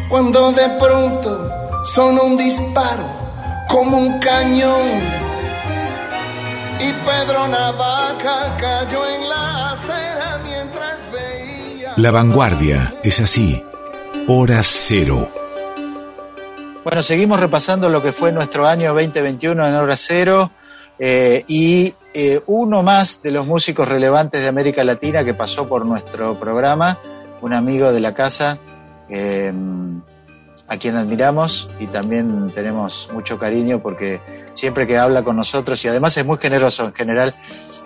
[0.09, 1.51] cuando de pronto
[1.85, 3.05] sonó un disparo
[3.69, 5.19] como un cañón
[6.81, 13.63] y Pedro Navaja cayó en la acera mientras veía La vanguardia es así.
[14.29, 15.31] Hora cero.
[16.85, 20.51] Bueno, seguimos repasando lo que fue nuestro año 2021 en Hora Cero
[20.99, 25.87] eh, y eh, uno más de los músicos relevantes de América Latina que pasó por
[25.87, 26.99] nuestro programa,
[27.43, 28.59] un amigo de la casa,
[29.09, 29.53] eh,
[30.67, 34.21] a quien admiramos y también tenemos mucho cariño porque
[34.53, 37.37] siempre que habla con nosotros y además es muy generoso en general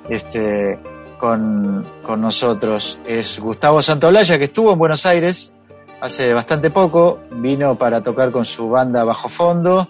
[0.08, 0.80] este,
[1.18, 3.00] con, con nosotros.
[3.04, 5.56] Es Gustavo Santaolalla que estuvo en Buenos Aires
[6.00, 9.88] hace bastante poco, vino para tocar con su banda Bajo Fondo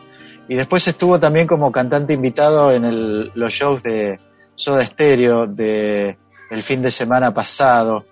[0.48, 4.18] y después estuvo también como cantante invitado en los shows de,
[4.54, 6.16] Soda Stereo de
[6.50, 8.04] el fin de semana pasado.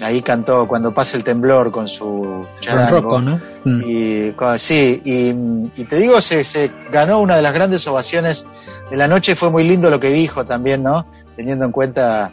[0.00, 3.00] Ahí cantó Cuando pase el temblor con su charango.
[3.00, 3.40] Rocco, ¿no?
[3.64, 3.80] Mm.
[3.84, 5.30] Y sí, y,
[5.80, 8.46] y te digo, se, se ganó una de las grandes ovaciones
[8.90, 9.34] de la noche.
[9.34, 11.06] Fue muy lindo lo que dijo también, ¿no?
[11.36, 12.32] Teniendo en cuenta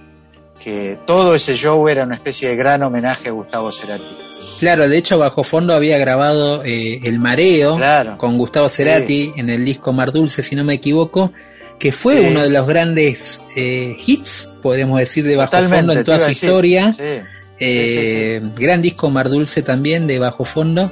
[0.60, 4.18] que todo ese show era una especie de gran homenaje a Gustavo Cerati.
[4.60, 8.18] Claro, de hecho Bajo Fondo había grabado eh, El Mareo Claro.
[8.18, 11.32] con Gustavo Cerati en el disco Mar Dulce, si no me equivoco,
[11.80, 12.28] que fue Sí.
[12.32, 16.26] uno de los grandes eh, hits, podríamos decir, de Bajo Totalmente, Fondo en toda su
[16.28, 16.50] decir.
[16.50, 16.94] historia.
[16.94, 17.04] Sí.
[17.60, 20.92] Eh, Gran disco Mar Dulce también de Bajo Fondo.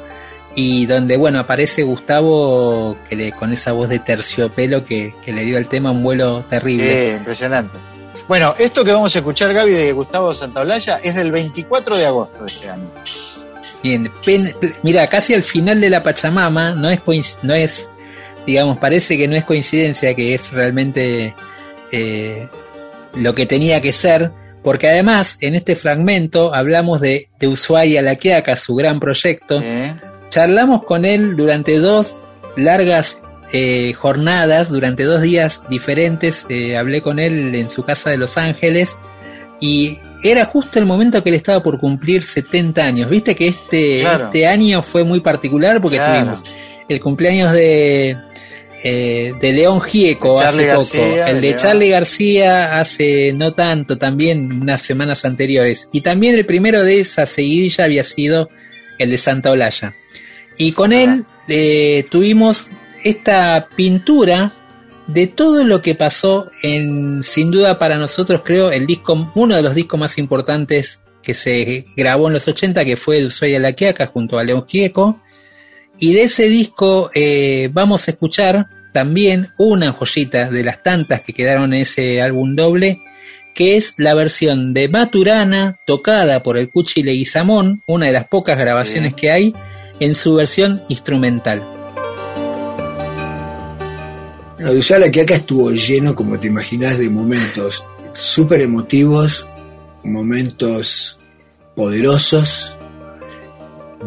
[0.55, 5.43] Y donde, bueno, aparece Gustavo que le, con esa voz de terciopelo que, que le
[5.45, 7.09] dio al tema un vuelo terrible.
[7.09, 7.75] Sí, impresionante.
[8.27, 12.39] Bueno, esto que vamos a escuchar, Gaby, de Gustavo Santaolalla, es del 24 de agosto
[12.41, 12.87] de este año.
[13.81, 16.99] Bien, pen- mira, casi al final de la Pachamama, no es,
[17.41, 17.89] no es,
[18.45, 21.33] digamos, parece que no es coincidencia, que es realmente
[21.91, 22.47] eh,
[23.15, 24.31] lo que tenía que ser,
[24.63, 29.61] porque además en este fragmento hablamos de, de Ushuaia La Quiaca, su gran proyecto.
[30.29, 32.15] Charlamos con él durante dos
[32.57, 33.19] largas
[33.51, 36.45] eh, jornadas, durante dos días diferentes.
[36.49, 38.97] eh, hablé con él en su casa de Los Ángeles
[39.59, 43.09] y era justo el momento que él estaba por cumplir 70 años.
[43.09, 44.25] Viste que este, Claro.
[44.25, 46.21] este año fue muy particular porque Claro.
[46.21, 46.43] tuvimos
[46.89, 48.17] el cumpleaños de,
[48.83, 51.55] eh, de León Gieco De hace poco, García, el de de.
[51.55, 55.87] Charlie García hace no tanto, también unas semanas anteriores.
[55.93, 58.49] Y también el primero de esa seguidilla había sido
[58.99, 59.95] el de Santa Olalla.
[60.57, 62.71] Y con él eh, tuvimos
[63.03, 64.53] esta pintura
[65.07, 69.61] de todo lo que pasó en, sin duda para nosotros creo, el disco, uno de
[69.61, 74.07] los discos más importantes que se grabó en los 80, que fue Ushuaia La Quiaca
[74.07, 75.21] junto a León Gieco.
[75.99, 81.33] Y de ese disco eh, vamos a escuchar también una joyita de las tantas que
[81.33, 83.01] quedaron en ese álbum doble,
[83.53, 88.57] que es la versión de Maturana, tocada por el Cuchi Leguizamón, una de las pocas
[88.57, 89.53] grabaciones que hay,
[89.99, 91.61] en su versión instrumental.
[94.59, 97.83] No, de Ushuaia La Quiaca estuvo lleno, como te imaginas, de momentos
[98.13, 99.47] súper emotivos,
[100.03, 101.19] momentos
[101.75, 102.77] poderosos,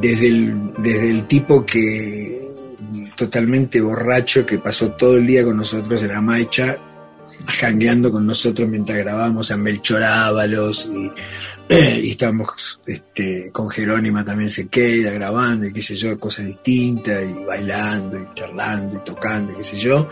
[0.00, 2.40] desde el, desde el tipo que
[3.16, 6.76] totalmente borracho que pasó todo el día con nosotros en la Maicha,
[7.46, 10.90] jangueando con nosotros mientras grabábamos a Melchor Ábalos
[11.68, 17.24] y, estábamos este, con Jerónima también se queda grabando y qué sé yo, cosas distintas
[17.24, 20.08] y bailando y charlando y tocando y qué sé yo.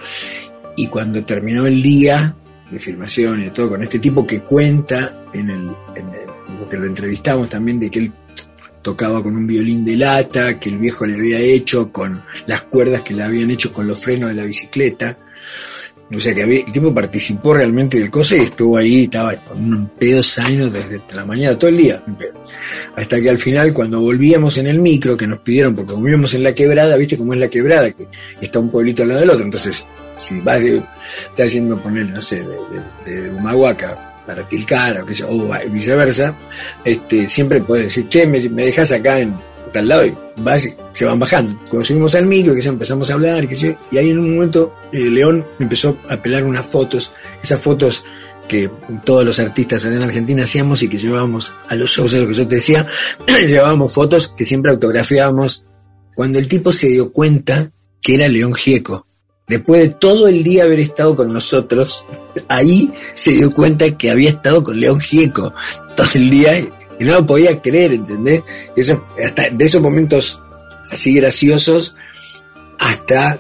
[0.77, 2.35] Y cuando terminó el día
[2.71, 6.87] de filmación y todo, con este tipo que cuenta en el, en el- porque lo
[6.87, 8.13] entrevistamos también de que él
[8.85, 13.01] tocaba con un violín de lata que el viejo le había hecho con las cuerdas
[13.03, 15.19] que le habían hecho con los frenos de la bicicleta.
[16.15, 19.73] O sea que había- el tipo participó realmente del cosa y estuvo ahí, estaba con
[19.73, 22.05] un pedo saino desde la mañana, todo el día.
[22.95, 26.35] Hasta que al final, cuando volvíamos en el micro, que nos pidieron, porque como íbamos
[26.35, 28.07] en la quebrada, viste cómo es la quebrada, que
[28.41, 29.85] está un pueblito al lado del otro, entonces
[30.19, 30.83] si vas de,
[31.31, 32.57] estás yendo a poner, no sé, de,
[33.13, 36.35] de, de Humahuaca para Tilcara o, yo, o viceversa,
[36.85, 39.35] este, siempre puedes decir, che, me, me dejas acá en
[39.75, 41.61] tal lado y vas se van bajando.
[41.69, 44.99] Cuando al micro, que empezamos a hablar, sé yo, y ahí en un momento eh,
[44.99, 47.13] León empezó a pelar unas fotos,
[47.43, 48.05] esas fotos
[48.49, 48.71] que
[49.05, 52.35] todos los artistas en Argentina hacíamos y que llevábamos a los shows, es lo que
[52.35, 52.87] yo te decía,
[53.27, 55.67] llevábamos fotos que siempre autografiábamos.
[56.15, 59.09] Cuando el tipo se dio cuenta que era León Gieco,
[59.47, 62.07] después de todo el día haber estado con nosotros,
[62.49, 65.53] ahí se dio cuenta que había estado con León Gieco
[65.97, 66.69] todo el día y
[67.01, 68.43] no lo podía creer, ¿entendés?
[68.77, 70.41] Eso, hasta de esos momentos
[70.91, 71.97] así graciosos
[72.79, 73.39] hasta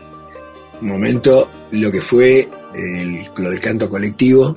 [0.81, 4.57] un momento lo que fue el- lo del canto colectivo,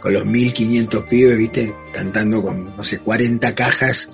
[0.00, 1.74] con los 1500 pibes, ¿viste?
[1.92, 4.10] Cantando con, no sé, 40 cajas.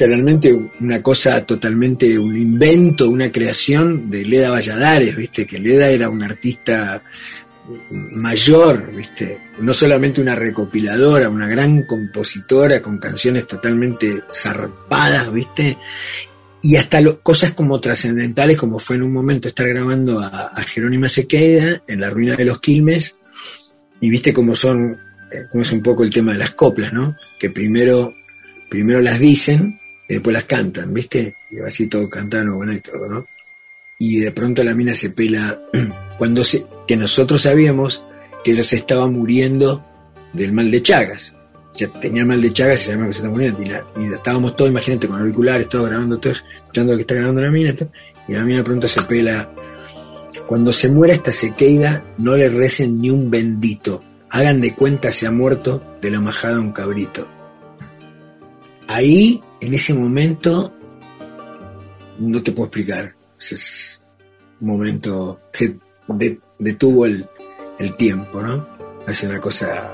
[0.00, 5.46] Que realmente una cosa totalmente, un invento, una creación de Leda Valladares, ¿viste?
[5.46, 7.02] Que Leda era un artista
[7.90, 9.36] mayor, ¿viste?
[9.58, 15.76] No solamente una recopiladora, una gran compositora con canciones totalmente zarpadas, ¿viste?
[16.62, 21.82] Y hasta cosas como trascendentales, como fue en un momento estar grabando a, Jerónima Sequeira
[21.86, 23.16] en la ruina de los Quilmes,
[24.00, 24.96] y viste cómo son,
[25.30, 27.14] eh, cómo es un poco el tema de las coplas, ¿no?
[27.38, 28.14] Que primero,
[28.70, 29.76] primero las dicen
[30.10, 31.34] y después las cantan, ¿viste?
[31.50, 33.26] Y así todo cantando, bueno y todo, ¿no?
[33.98, 35.60] Y de pronto la mina se pela,
[36.18, 38.04] cuando se, que nosotros sabíamos
[38.44, 39.84] que ella se estaba muriendo
[40.32, 41.34] del mal de Chagas.
[41.74, 43.62] Ya tenía mal de Chagas y sabíamos que se estaba muriendo.
[43.62, 47.14] Y, la- y estábamos todos, imagínate, con auriculares, todos grabando, todos escuchando lo que está
[47.14, 47.74] grabando la mina.
[47.76, 47.90] todo,
[48.26, 49.50] Y la mina de pronto se pela.
[50.46, 54.02] Cuando se muera esta sequeida, no le recen ni un bendito.
[54.30, 57.26] hagan de cuenta se ha muerto de la majada un cabrito.
[58.88, 60.72] Ahí, en ese momento,
[62.18, 63.14] no te puedo explicar.
[63.38, 64.02] Es
[64.60, 65.76] un momento, se
[66.58, 67.26] detuvo el,
[67.96, 68.66] tiempo, ¿no?
[69.08, 69.92] Es una cosa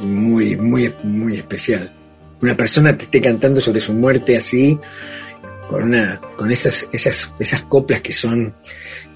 [0.00, 1.92] muy, muy, muy especial.
[2.40, 4.78] Una persona te esté cantando sobre su muerte así,
[5.68, 8.54] con una, con esas, esas, esas coplas que son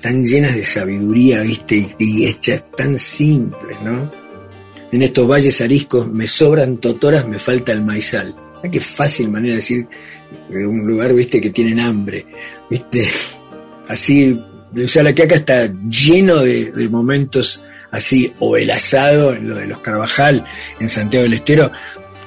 [0.02, 4.10] tan llenas de sabiduría, viste, y, hechas tan simples, ¿no?
[4.92, 8.36] En estos valles ariscos me sobran totoras, me falta el maizal.
[8.70, 9.86] Qué fácil manera de decir
[10.48, 12.26] de un lugar, viste, que tienen hambre,
[12.68, 13.08] viste,
[13.88, 14.40] así,
[14.74, 19.80] o sea, la acá está lleno de, momentos así, o el asado, lo de los
[19.80, 20.44] Carvajal,
[20.80, 21.70] en Santiago del Estero,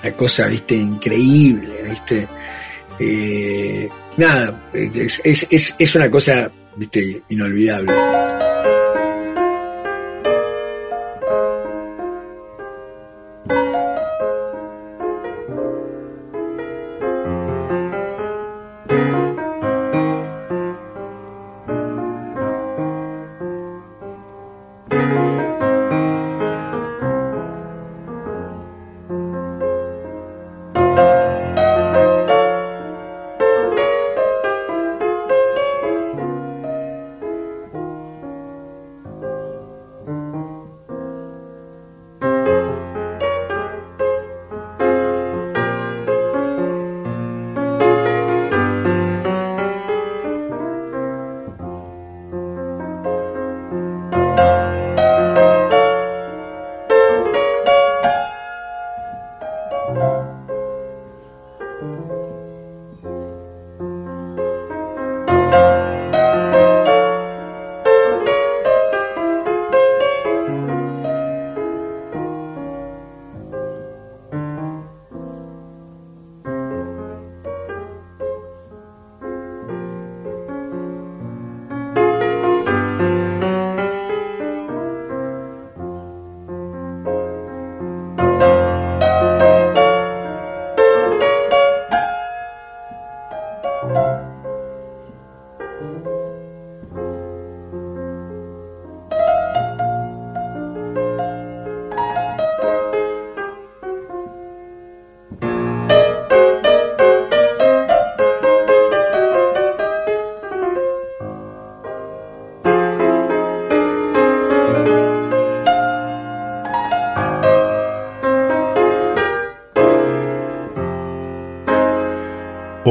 [0.04, 2.28] la cosa, viste, increíble, viste.
[3.00, 8.47] Eh, nada, es, es, es una cosa, viste, inolvidable.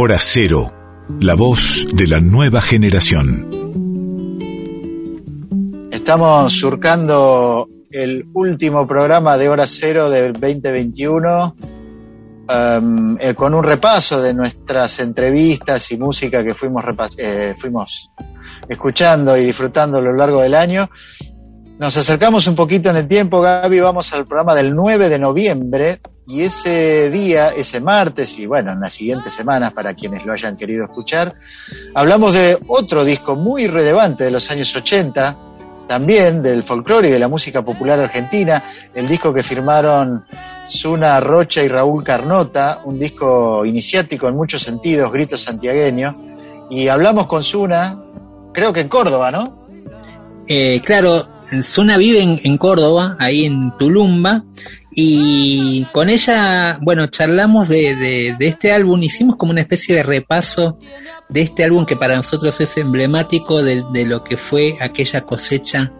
[0.06, 0.72] Hora Cero,
[1.18, 3.50] la voz de la nueva generación.
[5.90, 11.56] Estamos surcando el último programa de Hora Cero del 2021
[12.48, 16.84] um, eh, con un repaso de nuestras entrevistas y música que fuimos,
[17.18, 18.12] eh, fuimos
[18.68, 20.88] escuchando y disfrutando a lo largo del año.
[21.80, 25.98] Nos acercamos un poquito en el tiempo, Gaby, vamos al programa del 9 de noviembre
[26.26, 30.56] y ese día, ese martes y bueno, en las siguientes semanas para quienes lo hayan
[30.56, 31.36] querido escuchar,
[31.94, 35.38] hablamos de otro disco muy relevante de los años 80,
[35.86, 38.64] también del folclore y de la música popular argentina,
[38.94, 40.24] el disco que firmaron
[40.68, 47.26] Zuna Rocha y Raúl Carnota, un disco iniciático en muchos sentidos, grito santiagueño, y hablamos
[47.26, 48.02] con Zuna,
[48.52, 49.68] creo que en Córdoba, ¿no?
[50.48, 54.44] Eh, claro, Zuna vive en, en, Córdoba, ahí en Tulumba,
[54.90, 60.02] y con ella, bueno, charlamos de, de, de, este álbum, hicimos como una especie de
[60.02, 60.78] repaso
[61.28, 65.92] de este álbum que para nosotros es emblemático de, de lo que fue aquella cosecha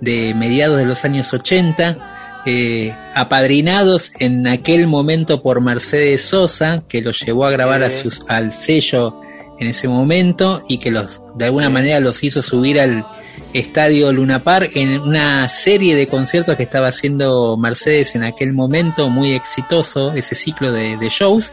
[0.00, 7.00] de mediados de los años 80, eh, apadrinados en aquel momento por Mercedes Sosa, que
[7.00, 9.20] los llevó a grabar a sus, al sello
[9.60, 13.06] en ese momento y que los de alguna manera los hizo subir al
[13.52, 19.10] Estadio Luna Park en una serie de conciertos que estaba haciendo Mercedes en aquel momento,
[19.10, 21.52] muy exitoso ese ciclo de, shows.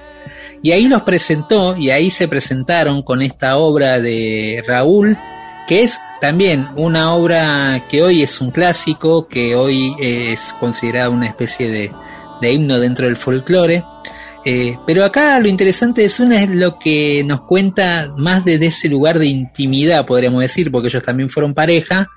[0.62, 5.18] Y ahí los presentó y ahí se presentaron con esta obra de Raúl,
[5.68, 11.28] que es también una obra que hoy es un clásico, que hoy es considerada una
[11.28, 11.92] especie de,
[12.42, 13.84] de himno dentro del folclore.
[14.46, 18.88] Eh, pero acá lo interesante de Zuna es lo que nos cuenta más desde ese
[18.88, 22.10] lugar de intimidad, podríamos decir, porque ellos también fueron pareja,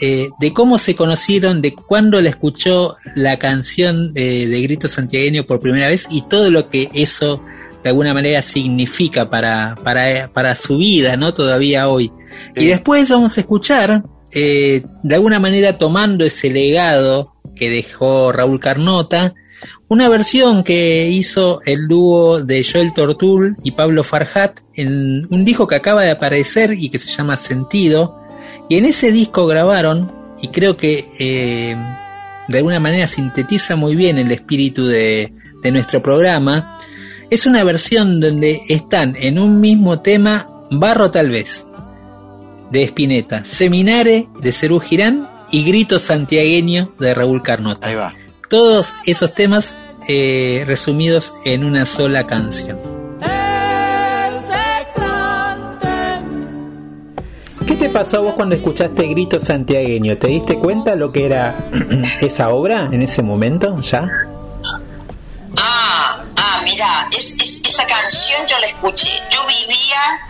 [0.00, 5.46] eh, de cómo se conocieron, de cuándo la escuchó la canción de, de Grito Santiagueño
[5.46, 7.42] por primera vez y todo lo que eso
[7.82, 11.34] de alguna manera significa para, para, para su vida, ¿no?
[11.34, 12.12] Todavía hoy.
[12.54, 18.60] Y después vamos a escuchar, eh, de alguna manera tomando ese legado que dejó Raúl
[18.60, 19.34] Carnota,
[19.92, 25.66] una versión que hizo el dúo de Joel Tortul y Pablo Farhat en un disco
[25.66, 28.18] que acaba de aparecer y que se llama Sentido.
[28.70, 31.76] Y en ese disco grabaron, y creo que eh,
[32.48, 35.30] de alguna manera sintetiza muy bien el espíritu de,
[35.70, 36.78] nuestro programa,
[37.28, 41.66] es una versión donde están en un mismo tema Barro tal vez,
[42.70, 47.86] de Espineta, Seminare de Cerú Girán y Grito Santiagueño de Raúl Carnota.
[47.86, 48.14] Ahí va.
[48.52, 49.78] Todos esos temas
[50.08, 52.78] eh, resumidos en una sola canción.
[57.66, 60.18] ¿Qué te pasó a vos cuando escuchaste Grito Santiagueño?
[60.18, 61.64] ¿Te diste cuenta lo que era
[62.20, 64.06] esa obra en ese momento ya?
[65.56, 69.08] Ah, ah, mira, es, es- esa canción yo la escuché.
[69.30, 70.28] Yo vivía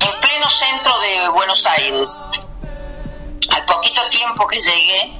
[0.00, 2.24] en pleno centro de Buenos Aires.
[3.54, 5.12] Al poquito tiempo que llegué,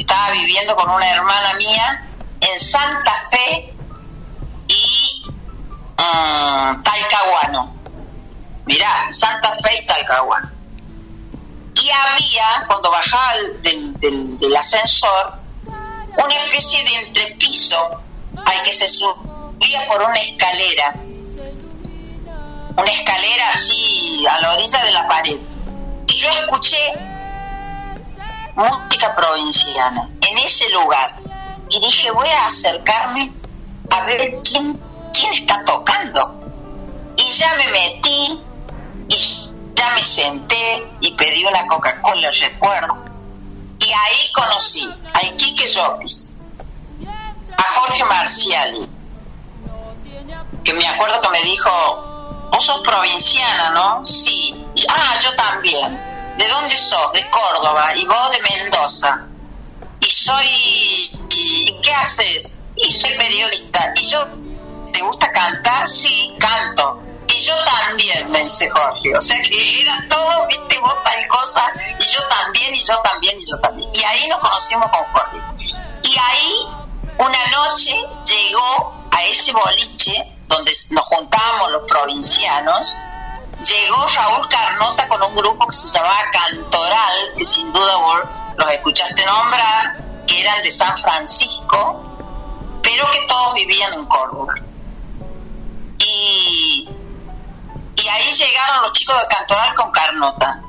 [0.00, 2.04] estaba viviendo con una hermana mía
[2.40, 3.72] en Santa Fe
[4.68, 5.22] y
[5.96, 7.74] mm, Talcahuano.
[8.66, 10.50] Mirá, Santa Fe y Talcahuano.
[11.74, 15.34] Y había, cuando bajaba el- del, del- del ascensor,
[15.66, 17.76] una especie de entrepiso
[18.44, 20.94] al que se subía por una escalera.
[22.76, 25.40] Una escalera así a la orilla de la pared.
[26.06, 26.76] Y yo escuché
[28.58, 31.14] música provinciana en ese lugar.
[31.70, 33.32] Y dije, voy a acercarme
[33.90, 34.78] a ver quién,
[35.14, 36.34] quién está tocando.
[37.16, 38.40] Y ya me metí
[39.08, 42.96] y ya me senté y pedí una Coca-Cola, recuerdo.
[43.78, 46.32] Y ahí conocí a Iquique Llopis,
[47.56, 48.88] a Jorge Marciali,
[50.64, 51.70] que me acuerdo que me dijo,
[52.52, 54.04] vos sos provinciana, ¿no?
[54.04, 54.66] Sí.
[54.88, 56.17] Ah, yo también.
[56.38, 57.12] ¿De dónde sos?
[57.12, 57.92] De Córdoba.
[57.96, 59.26] ¿Y vos de Mendoza?
[60.00, 61.10] Y soy...
[61.30, 62.54] ¿Y qué haces?
[62.76, 63.92] Y soy periodista.
[63.96, 64.24] ¿Y yo...
[64.92, 65.88] ¿Te gusta cantar?
[65.88, 67.02] Sí, canto.
[67.26, 69.16] Y yo también, me dice Jorge.
[69.16, 71.72] O sea que era todo, viste, vos tal cosa.
[71.98, 73.90] Y yo también, y yo también, y yo también.
[73.92, 75.36] Y ahí nos conocimos con Jorge.
[76.04, 76.66] Y ahí,
[77.18, 82.94] una noche, llegó a ese boliche donde nos juntábamos los provincianos,
[83.60, 88.20] llegó Raúl Carnota con un grupo que se llamaba Cantoral, que sin duda vos
[88.56, 89.96] los escuchaste nombrar,
[90.26, 92.02] que eran de San Francisco,
[92.82, 94.54] pero que todos vivían en Córdoba.
[95.98, 96.88] Y,
[97.96, 100.62] y ahí llegaron los chicos de Cantoral con Carnota.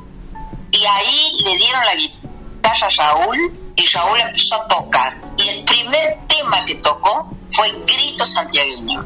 [0.71, 5.15] Y ahí le dieron la guitarra a Raúl y Raúl empezó a tocar.
[5.37, 9.03] Y el primer tema que tocó fue Grito Santiagueño.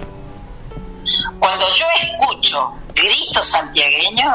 [1.39, 4.31] Cuando yo escucho Grito Santiagueño,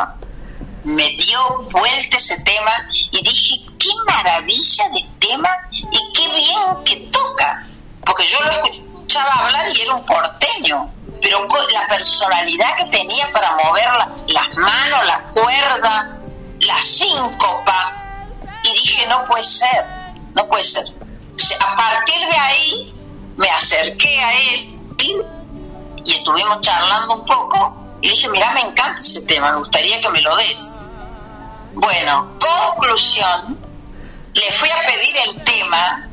[0.84, 2.72] me dio vuelta ese tema
[3.10, 7.66] y dije, qué maravilla de tema y qué bien que toca.
[8.04, 10.90] Porque yo lo escuchaba hablar y era un porteño,
[11.20, 16.18] pero con la personalidad que tenía para mover la- las manos, la cuerda,
[16.60, 17.94] la síncopa,
[18.62, 19.84] y dije, no puede ser,
[20.34, 20.84] no puede ser.
[21.60, 22.94] A partir de ahí,
[23.36, 24.74] me acerqué a él
[26.08, 30.00] y estuvimos charlando un poco y le dije, mira, me encanta ese tema, me gustaría
[30.00, 30.72] que me lo des.
[31.74, 33.58] Bueno, conclusión,
[34.32, 36.08] le fui a pedir el tema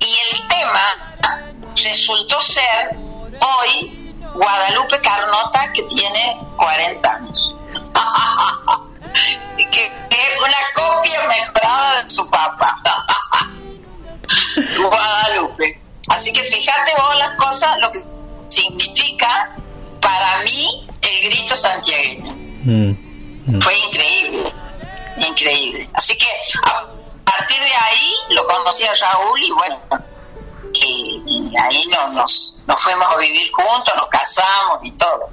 [0.00, 1.36] y el tema
[1.76, 2.96] resultó ser
[3.40, 7.54] hoy Guadalupe Carnota que tiene 40 años.
[9.56, 12.82] que, que es una copia mejorada de su papá.
[14.76, 15.80] Guadalupe.
[16.08, 18.00] Así que fíjate vos las cosas, lo que
[18.50, 19.56] significa
[20.00, 22.34] para mí el grito santiagueño.
[23.60, 24.52] Fue increíble,
[25.16, 25.88] increíble.
[25.94, 26.26] Así que
[26.64, 26.86] a
[27.24, 29.78] partir de ahí lo conocí a Raúl y bueno,
[30.74, 35.30] y, y ahí no, nos, nos fuimos a vivir juntos, nos casamos y todo.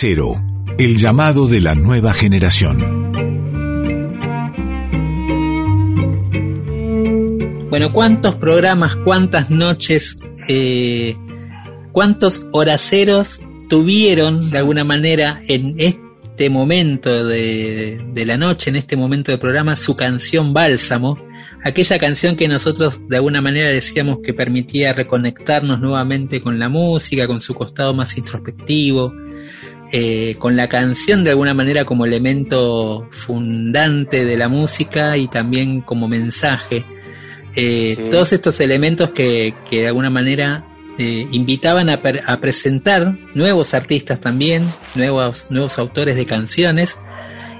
[0.00, 0.40] Cero,
[0.78, 3.10] el llamado de la nueva generación.
[7.68, 11.16] Bueno, ¿cuántos programas, cuántas noches, eh,
[11.90, 18.96] cuántos horaceros tuvieron de alguna manera en este momento de, de la noche, en este
[18.96, 21.18] momento del programa, su canción Bálsamo?
[21.64, 27.26] Aquella canción que nosotros de alguna manera decíamos que permitía reconectarnos nuevamente con la música,
[27.26, 29.12] con su costado más introspectivo,
[29.92, 35.80] eh, con la canción de alguna manera como elemento fundante de la música y también
[35.80, 36.84] como mensaje.
[37.56, 38.10] Eh, Sí.
[38.10, 40.64] Todos estos elementos que, que de alguna manera
[40.98, 44.64] eh, invitaban a, per- a presentar nuevos artistas también,
[44.94, 46.98] nuevos, nuevos autores de canciones,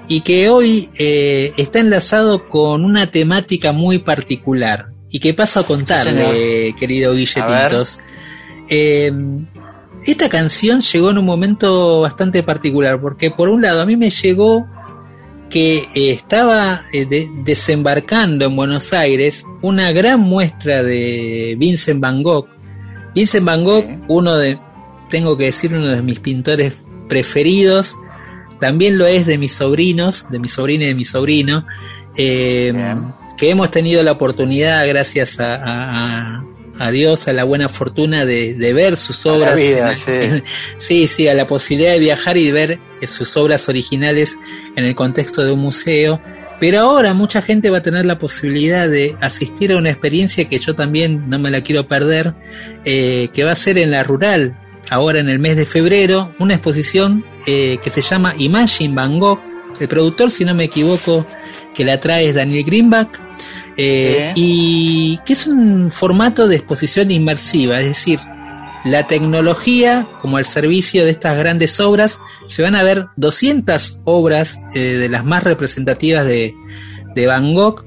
[0.09, 4.89] y que hoy está enlazado con una temática muy particular.
[5.11, 7.68] Y que paso a contarle, querido Guille A ver.
[7.68, 7.99] Pintos.
[10.05, 14.11] Esta canción llegó en un momento bastante particular, porque por un lado a mí me
[14.11, 14.66] llegó
[15.51, 22.22] que eh, estaba eh, de- desembarcando en Buenos Aires una gran muestra de Vincent Van
[22.22, 22.46] Gogh.
[23.14, 24.59] Vincent Van Gogh, uno de,
[25.11, 26.74] tengo que decir, uno de mis pintores
[27.09, 27.96] preferidos,
[28.61, 31.64] también lo es de mis sobrinos, de mi sobrina y de mi sobrino,
[32.16, 32.72] eh,
[33.38, 36.44] que hemos tenido la oportunidad, gracias a, a- a-
[36.79, 39.57] a Dios, a la buena fortuna de, de ver sus A la obras.
[39.57, 40.43] vida, en- sí.
[40.76, 44.37] sí, sí, a la posibilidad de viajar y de ver eh, sus obras originales
[44.76, 46.20] en el contexto de un museo.
[46.61, 50.59] Pero ahora mucha gente va a tener la posibilidad de asistir a una experiencia que
[50.59, 52.35] yo también no me la quiero perder,
[52.85, 54.59] eh, que va a ser en la rural,
[54.91, 59.41] ahora en el mes de febrero, una exposición eh, que se llama Imagine Van Gogh.
[59.79, 61.24] El productor, si no me equivoco,
[61.76, 63.20] que la trae es Daniel Greenback.
[63.79, 68.20] Eh, y que es un formato de exposición inmersiva, es decir,
[68.85, 72.18] la tecnología como al servicio de estas grandes obras,
[72.49, 76.55] se van a ver 200 obras eh, de las más representativas de,
[77.14, 77.85] de Van Gogh,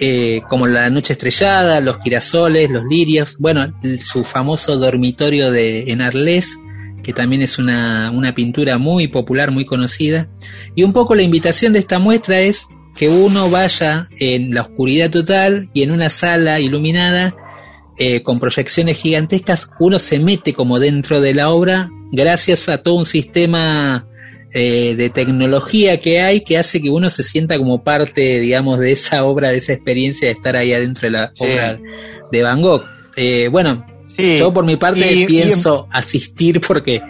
[0.00, 5.90] eh, como La Noche Estrellada, Los Girasoles, Los Lirios, bueno, el- su famoso dormitorio de,
[5.92, 6.56] en Arles,
[7.02, 10.28] que también es una, una pintura muy popular, muy conocida.
[10.74, 15.10] Y un poco la invitación de esta muestra es que uno vaya en la oscuridad
[15.10, 17.34] total y en una sala iluminada
[17.98, 22.94] eh, con proyecciones gigantescas, uno se mete como dentro de la obra gracias a todo
[22.94, 24.06] un sistema
[24.54, 28.92] eh, de tecnología que hay que hace que uno se sienta como parte, digamos, de
[28.92, 31.78] esa obra, de esa experiencia de estar ahí adentro de la obra
[32.30, 32.84] de Van Gogh.
[33.16, 33.84] Eh, bueno,
[34.38, 37.00] yo por mi parte y- y- pienso asistir porque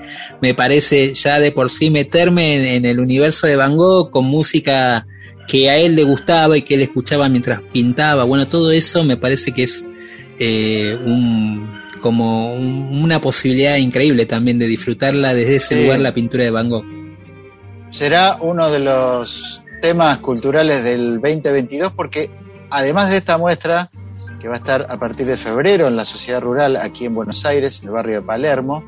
[0.41, 4.24] me parece ya de por sí meterme en, en el universo de Van Gogh con
[4.24, 5.05] música
[5.49, 8.24] que a él le gustaba y que él escuchaba mientras pintaba.
[8.24, 9.86] Bueno, todo eso me parece que es
[10.38, 11.68] eh, un,
[12.01, 15.82] como un- una posibilidad increíble también de disfrutarla desde ese Sí.
[15.84, 16.84] lugar, la pintura de Van Gogh.
[17.90, 22.30] será uno de los temas culturales del 2022 porque
[22.70, 23.90] además de esta muestra
[24.40, 27.45] que va a estar a partir de febrero en la Sociedad Rural aquí en Buenos
[27.45, 28.82] Aires, en el barrio de Palermo.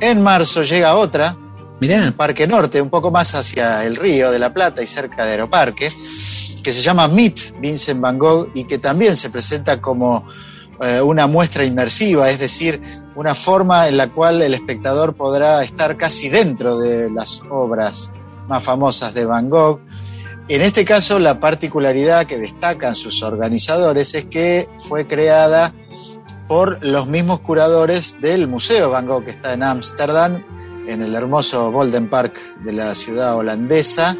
[0.00, 1.36] En marzo llega otra,
[1.80, 2.12] Mirá.
[2.16, 5.92] Parque Norte, un poco más hacia el Río de la Plata y cerca de Aeroparque,
[6.62, 10.26] que se llama Meet Vincent Van Gogh y que también se presenta como
[10.80, 12.82] eh, una muestra inmersiva, es decir,
[13.14, 18.10] una forma en la cual el espectador podrá estar casi dentro de las obras
[18.48, 19.80] más famosas de Van Gogh.
[20.48, 25.72] En este caso, la particularidad que destacan sus organizadores es que fue creada
[26.46, 30.44] por los mismos curadores del Museo Van Gogh que está en Ámsterdam,
[30.86, 34.16] en el hermoso Bolden Park de la ciudad holandesa.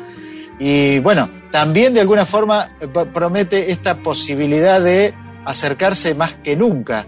[0.59, 2.69] Y bueno, también de alguna forma
[3.13, 5.15] promete esta posibilidad de
[5.45, 7.07] acercarse más que nunca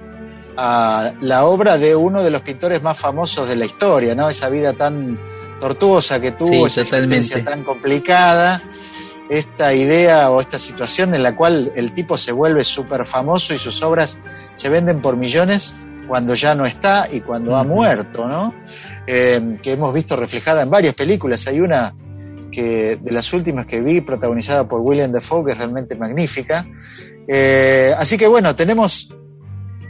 [0.57, 4.29] a la obra de uno de los pintores más famosos de la historia, ¿no?
[4.29, 5.19] Esa vida tan
[5.61, 8.63] tortuosa que tuvo, Sí, esa existencia tan complicada,
[9.29, 13.59] esta idea o esta situación en la cual el tipo se vuelve súper famoso y
[13.59, 14.19] sus obras
[14.55, 15.75] se venden por millones
[16.09, 18.55] cuando ya no está y cuando ha muerto, ¿no?
[19.07, 21.47] Eh, que hemos visto reflejada en varias películas.
[21.47, 21.95] Hay una
[22.51, 26.67] que de las últimas que vi, protagonizada por William Dafoe, que es realmente magnífica.
[27.29, 29.11] Eh, así que bueno, tenemos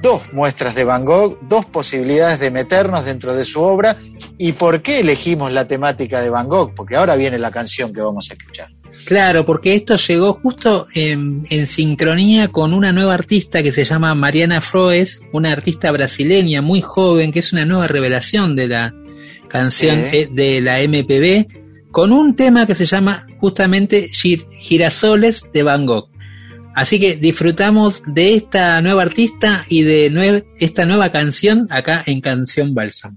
[0.02, 3.96] dos muestras de Van Gogh, dos posibilidades de meternos dentro de su obra.
[4.36, 6.74] ¿Y por qué elegimos la temática de Van Gogh?
[6.74, 8.68] Porque ahora viene la canción que vamos a escuchar.
[9.08, 14.14] Claro, porque esto llegó justo en, en sincronía con una nueva artista que se llama
[14.14, 18.94] Mariana Froes, una artista brasileña muy joven, que es una nueva revelación de la
[19.48, 25.62] canción eh, de la MPB, con un tema que se llama justamente Gir- Girasoles de
[25.62, 26.10] Van Gogh.
[26.74, 32.20] Así que disfrutamos de esta nueva artista y de nue- esta nueva canción acá en
[32.20, 33.16] Canción Bálsamo.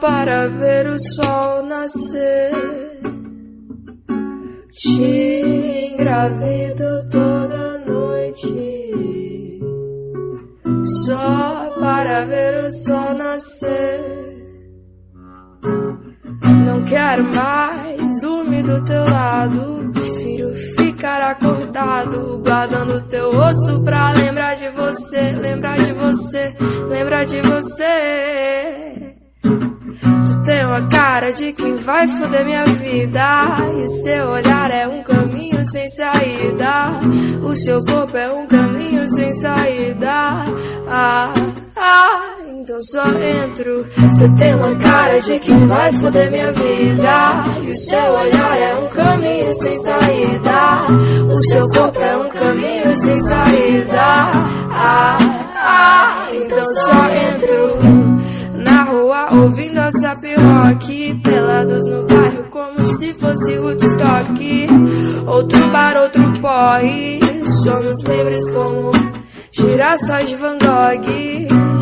[0.00, 2.50] Para ver o sol nascer.
[4.72, 9.60] Te engravido toda noite
[11.04, 14.00] só para ver o sol nascer.
[16.64, 19.90] Não quero mais dormir do teu lado.
[19.92, 26.56] Prefiro ficar acordado, guardando teu rosto pra lembrar de você, lembrar de você,
[26.88, 29.19] lembrar de você.
[29.42, 33.56] Tu tem uma cara de quem vai foder minha vida.
[33.74, 36.90] E o seu olhar é um caminho sem saída.
[37.42, 40.44] O seu corpo é um caminho sem saída.
[40.88, 41.32] Ah,
[41.76, 43.86] ah, então só entro.
[43.96, 47.44] Você tem uma cara de quem vai foder minha vida.
[47.62, 50.84] E o seu olhar é um caminho sem saída.
[51.28, 54.30] O seu corpo é um caminho sem saída.
[54.72, 55.18] Ah,
[55.56, 58.09] ah, então só entro.
[59.32, 64.38] Ouvindo a sap rock Pelados no bairro como se fosse Woodstock.
[65.26, 67.20] Outro bar, outro porre
[67.62, 68.92] Somos livres como
[69.52, 71.04] girassóis de Van Gogh.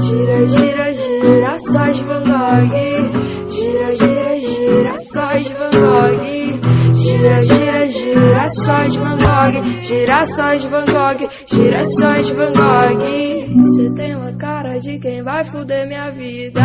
[0.03, 3.51] Gira, gira, girassóis de Van Gogh.
[3.51, 6.68] Gira, gira, girassóis de Van Gogh
[7.09, 9.83] Gira, gira, girassóis de Van Gogh.
[9.83, 13.63] Girassóis de Van Gogh Girassóis de Van Gogh.
[13.63, 16.61] Você tem uma cara de quem vai fuder minha vida.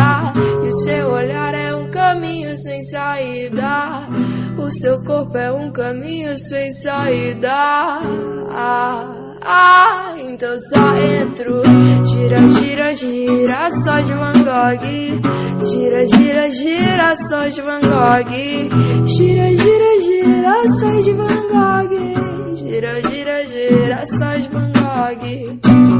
[0.62, 4.06] E o seu olhar é um caminho sem saída.
[4.58, 7.50] O seu corpo é um caminho sem saída.
[8.50, 11.62] ah, ah, então só entro.
[12.04, 15.64] Gira, gira, gira, só de Van Gogh.
[15.64, 19.06] Gira, gira, gira, só de Van Gogh.
[19.06, 22.56] Gira, gira, gira, só de Van Gogh.
[22.56, 25.94] Gira, gira, gira, só de Van Gogh.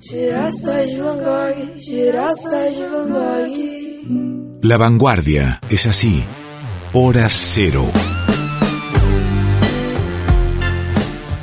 [0.00, 3.65] Girassóis de Van Gogh, girassóis de Van Gogh
[4.66, 6.24] La vanguardia es así.
[6.92, 7.84] Hora cero.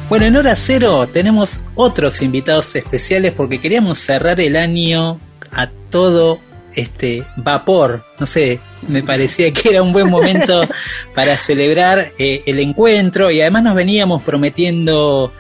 [0.10, 5.20] Bueno, en hora cero tenemos otros invitados especiales porque queríamos cerrar el año
[5.54, 6.42] a todo
[6.76, 8.04] este vapor.
[8.20, 8.60] No sé,
[8.90, 10.62] me parecía que era un buen momento
[11.16, 15.32] para celebrar eh, el encuentro y además nos veníamos prometiendo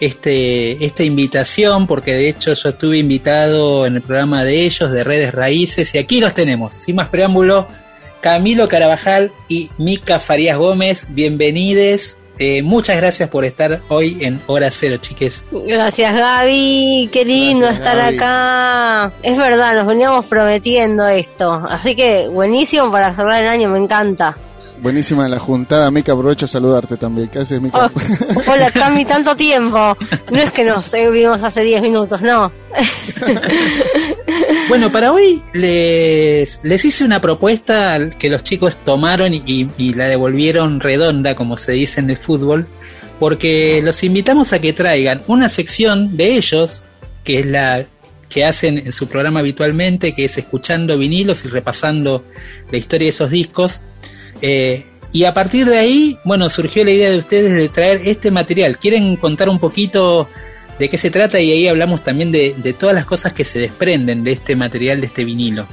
[0.00, 5.04] este, esta invitación porque de hecho yo estuve invitado en el programa de ellos de
[5.04, 6.74] Redes Raíces y aquí los tenemos.
[6.74, 7.68] Sin más preámbulo,
[8.20, 14.70] Camilo Carabajal y Mica Farías Gómez, bienvenides eh, muchas gracias por estar hoy en Hora
[14.70, 15.44] Cero, chiques.
[15.52, 18.16] Gracias Gaby, qué lindo Gracias, estar Gaby.
[18.16, 19.12] acá.
[19.22, 24.34] Es verdad, nos veníamos prometiendo esto, así que buenísimo para cerrar el año, me encanta.
[24.82, 25.90] Buenísima la juntada.
[25.90, 27.28] Mica, aprovecho a saludarte también.
[27.28, 27.90] ¿Qué haces, Mica?
[27.94, 29.96] Oh, hola Cami, tanto tiempo.
[30.32, 32.50] No es que nos eh, vimos hace 10 minutos, no.
[34.68, 40.06] Bueno, para hoy les, les hice una propuesta que los chicos tomaron y, y la
[40.06, 42.68] devolvieron redonda, como se dice en el fútbol,
[43.18, 46.84] porque los invitamos a que traigan una sección de ellos,
[47.24, 47.84] que es la
[48.28, 52.24] que hacen en su programa habitualmente, que es escuchando vinilos y repasando
[52.70, 53.82] la historia de esos discos.
[54.42, 58.30] Eh, y a partir de ahí, bueno, surgió la idea de ustedes de traer este
[58.30, 58.78] material.
[58.78, 60.28] ¿Quieren contar un poquito
[60.78, 61.40] de qué se trata?
[61.40, 65.00] Y ahí hablamos también de, de todas las cosas que se desprenden de este material,
[65.00, 65.66] de este vinilo.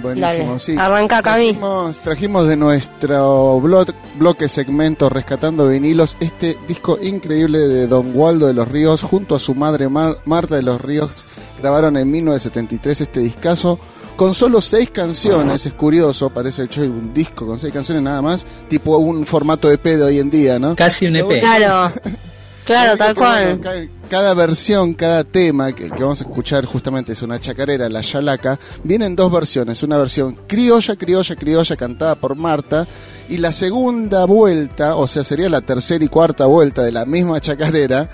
[0.00, 0.76] Buenísimo, Dale, sí.
[0.78, 1.48] arranca, Cami.
[1.54, 8.46] Trajimos, trajimos de nuestro blog, bloque segmento Rescatando Vinilos este disco increíble de Don Waldo
[8.46, 11.24] de los Ríos junto a su madre Mar- Marta de los Ríos.
[11.60, 13.80] Grabaron en 1973 este discazo
[14.18, 15.64] con solo seis canciones.
[15.64, 19.82] Es curioso, parece hecho un disco con seis canciones nada más, tipo un formato EP
[19.84, 20.76] de hoy en día, ¿no?
[20.76, 21.40] Casi un EP.
[21.40, 21.90] Claro,
[22.66, 23.60] claro, tal cual.
[23.60, 23.72] ca-
[24.10, 28.58] cada versión, cada tema que, que vamos a escuchar justamente es una chacarera, la yalaca,
[28.82, 32.86] vienen dos versiones, una versión criolla, criolla, criolla cantada por Marta
[33.28, 37.38] y la segunda vuelta, o sea, sería la tercera y cuarta vuelta de la misma
[37.40, 38.08] chacarera,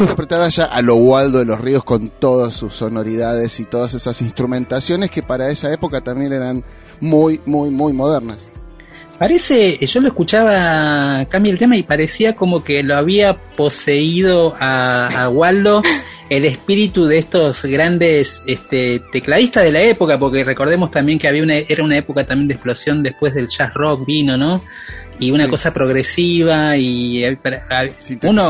[0.00, 4.20] interpretada ya a lo Waldo de los Ríos con todas sus sonoridades y todas esas
[4.22, 6.64] instrumentaciones que para esa época también eran
[7.00, 8.50] muy, muy, muy modernas.
[9.18, 15.30] Parece, yo lo escuchaba Cami el tema y parecía como que lo había poseído a,
[15.32, 15.82] Waldo
[16.28, 21.42] el espíritu de estos grandes este, tecladistas de la época, porque recordemos también que había
[21.42, 24.62] una, era una época también de explosión después del jazz rock vino, ¿no?
[25.18, 25.50] Y una Sí.
[25.50, 27.38] cosa progresiva y eh,
[28.22, 28.42] uno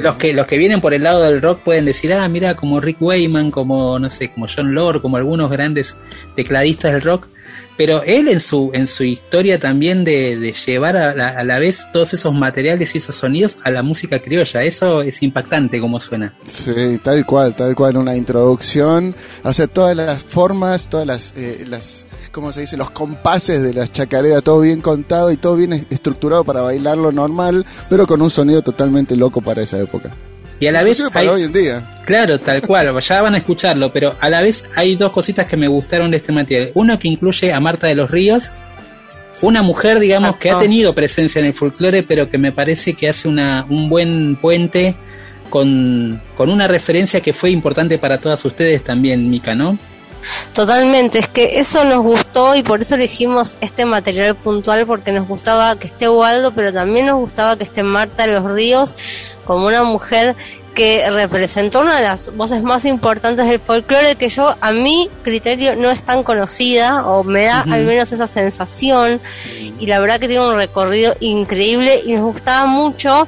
[0.00, 2.80] los que los que vienen por el lado del rock pueden decir ah mira como
[2.80, 5.96] Rick Wayman como no sé como John Lord como algunos grandes
[6.34, 7.26] tecladistas del rock
[7.76, 11.58] pero él en su en su historia también de, de llevar a la, a la
[11.58, 16.00] vez todos esos materiales y esos sonidos a la música criolla eso es impactante como
[16.00, 21.34] suena Sí, tal cual, tal cual, una introducción, o sea, todas las formas, todas las,
[21.36, 22.76] eh, las ¿cómo se dice?
[22.76, 27.12] Los compases de las chacareras, todo bien contado y todo bien es- estructurado para bailarlo
[27.12, 30.10] normal, pero con un sonido totalmente loco para esa época.
[30.60, 32.02] Y a la vez Inclusive para hay- hoy en día.
[32.06, 35.56] Claro, tal cual, ya van a escucharlo, pero a la vez hay dos cositas que
[35.56, 36.70] me gustaron de este material.
[36.74, 38.52] Uno que incluye a Marta de los Ríos,
[39.42, 43.08] una mujer, digamos, que ha tenido presencia en el folclore, pero que me parece que
[43.08, 44.94] hace una, un buen puente
[45.50, 49.76] con, con una referencia que fue importante para todas ustedes también, Mica, ¿no?
[50.54, 55.28] Totalmente, es que eso nos gustó y por eso elegimos este material puntual porque nos
[55.28, 58.94] gustaba que esté Waldo, pero también nos gustaba que esté Marta de los Ríos
[59.44, 60.34] como una mujer
[60.76, 65.74] que representó una de las voces más importantes del folclore que yo a mi criterio
[65.74, 69.20] no es tan conocida o me da al menos esa sensación
[69.80, 73.26] y la verdad que tiene un recorrido increíble y nos gustaba mucho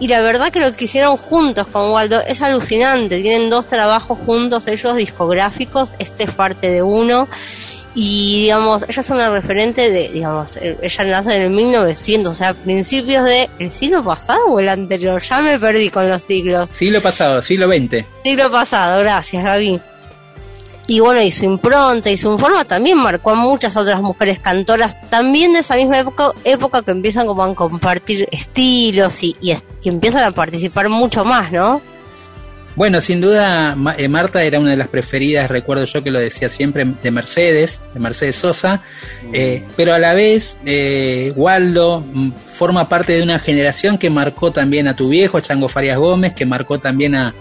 [0.00, 3.20] y la verdad que lo que hicieron juntos con Waldo es alucinante.
[3.20, 7.28] Tienen dos trabajos juntos ellos discográficos, este es parte de uno.
[7.94, 12.34] Y digamos, ella es una referente de, digamos, eh, ella nace en el 1900, o
[12.34, 16.70] sea, principios del siglo pasado o el anterior, ya me perdí con los siglos.
[16.70, 18.04] Siglo pasado, siglo XX.
[18.22, 19.80] Siglo pasado, gracias Gaby.
[20.90, 24.98] Y bueno, y su impronta y su forma también marcó a muchas otras mujeres cantoras,
[25.10, 30.24] también de esa misma época, época que empiezan como a compartir estilos y, y, empiezan
[30.24, 31.82] a participar mucho más, ¿no?
[32.74, 36.48] Bueno, sin duda, eh, Marta era una de las preferidas, recuerdo yo que lo decía
[36.48, 38.82] siempre, de Mercedes, de Mercedes Sosa,
[39.34, 44.52] eh, pero a la vez, eh, Waldo mm, forma parte de una generación que marcó
[44.52, 47.34] también a tu viejo, a Chango Farias Gómez, que marcó también a,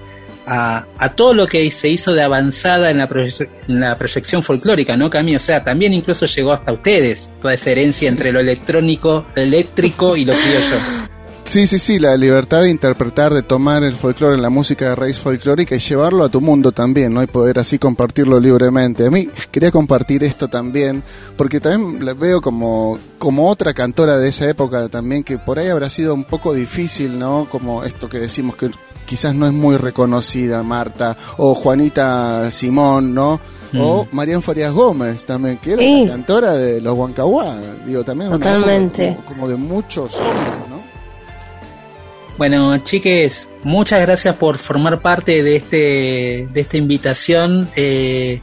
[0.48, 4.42] a, a todo lo que se hizo de avanzada en la, proye- en la proyección
[4.42, 5.36] folclórica, ¿no, Cami?
[5.36, 10.16] O sea, también incluso llegó hasta ustedes, toda esa herencia entre lo electrónico, lo eléctrico
[10.16, 11.08] y lo criollo.
[11.44, 14.96] Sí, sí, sí, la libertad de interpretar, de tomar el folclore en la música de
[14.96, 17.24] raíz folclórica y llevarlo a tu mundo también, ¿no?
[17.24, 19.06] Y poder así compartirlo libremente.
[19.06, 21.02] A mí quería compartir esto también,
[21.38, 25.70] porque también la veo como, como otra cantora de esa época también, que por ahí
[25.70, 27.48] habrá sido un poco difícil, ¿no?
[27.50, 28.70] Como esto que decimos que
[29.08, 33.40] quizás no es muy reconocida, Marta, o Juanita Simón, ¿no?
[33.80, 36.06] O Marian Farías Gómez también, que era Sí.
[36.06, 40.78] la cantora de los Huancahuá, digo, también una como, como de muchos hombres, ¿no?
[42.38, 47.68] Bueno, chiques, muchas gracias por formar parte de este de esta invitación.
[47.76, 48.42] Eh,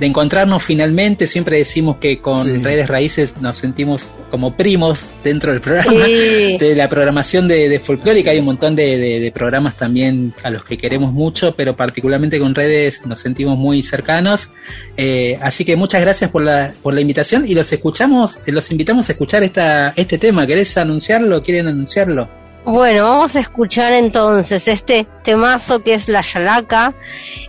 [0.00, 1.26] de encontrarnos finalmente.
[1.26, 2.62] Siempre decimos que con Sí.
[2.62, 6.56] Redes Raíces nos sentimos como primos dentro del programa, Sí.
[6.60, 8.30] de la programación de, de folclórica.
[8.32, 12.38] Hay un montón de, de- de programas también a los que queremos mucho, pero particularmente
[12.40, 14.50] con Redes nos sentimos muy cercanos.
[14.96, 19.08] Eh, así que muchas gracias por la, por la invitación y los escuchamos, los invitamos
[19.08, 20.46] a escuchar esta, este tema.
[20.46, 21.42] ¿Querés anunciarlo?
[21.42, 22.28] ¿Quieren anunciarlo?
[22.66, 26.94] Bueno, vamos a escuchar entonces este temazo que es La Yalaca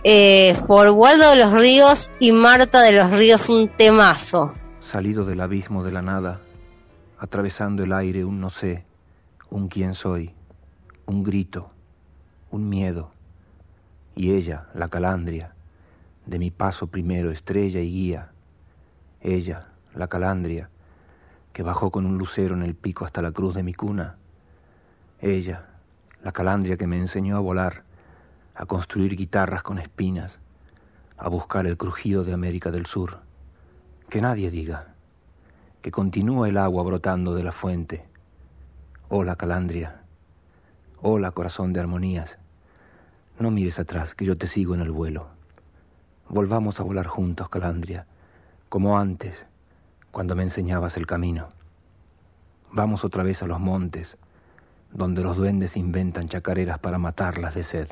[0.04, 4.52] eh, por Waldo de los Ríos y Marta de los Ríos, un temazo.
[4.80, 6.40] Salido del abismo de la nada,
[7.18, 8.84] atravesando el aire un no sé,
[9.48, 10.34] un quién soy,
[11.06, 11.70] un grito,
[12.50, 13.10] un miedo.
[14.14, 15.54] Y ella, la calandria,
[16.26, 18.32] de mi paso primero estrella y guía.
[19.22, 20.68] Ella, la calandria,
[21.54, 24.16] que bajó con un lucero en el pico hasta la cruz de mi cuna.
[25.20, 25.64] Ella,
[26.22, 27.84] la calandria que me enseñó a volar,
[28.54, 30.38] a construir guitarras con espinas,
[31.16, 33.20] a buscar el crujido de América del Sur.
[34.10, 34.88] Que nadie diga
[35.80, 38.04] que continúa el agua brotando de la fuente.
[39.08, 40.02] Hola, Calandria.
[41.00, 42.38] Hola, corazón de armonías.
[43.38, 45.28] No mires atrás, que yo te sigo en el vuelo.
[46.28, 48.04] Volvamos a volar juntos, Calandria,
[48.68, 49.46] como antes,
[50.10, 51.48] cuando me enseñabas el camino.
[52.72, 54.18] Vamos otra vez a los montes,
[54.96, 57.88] donde los duendes inventan chacareras para matarlas de sed.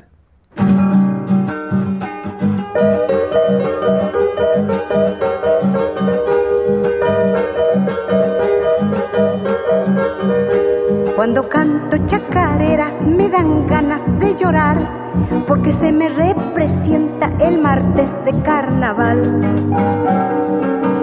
[11.15, 15.05] Cuando canto chacareras me dan ganas de llorar
[15.47, 20.94] porque se me representa el martes de carnaval.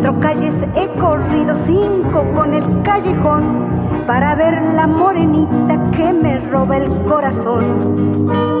[0.00, 6.76] Cuatro calles he corrido, cinco con el callejón para ver la morenita que me roba
[6.76, 8.57] el corazón.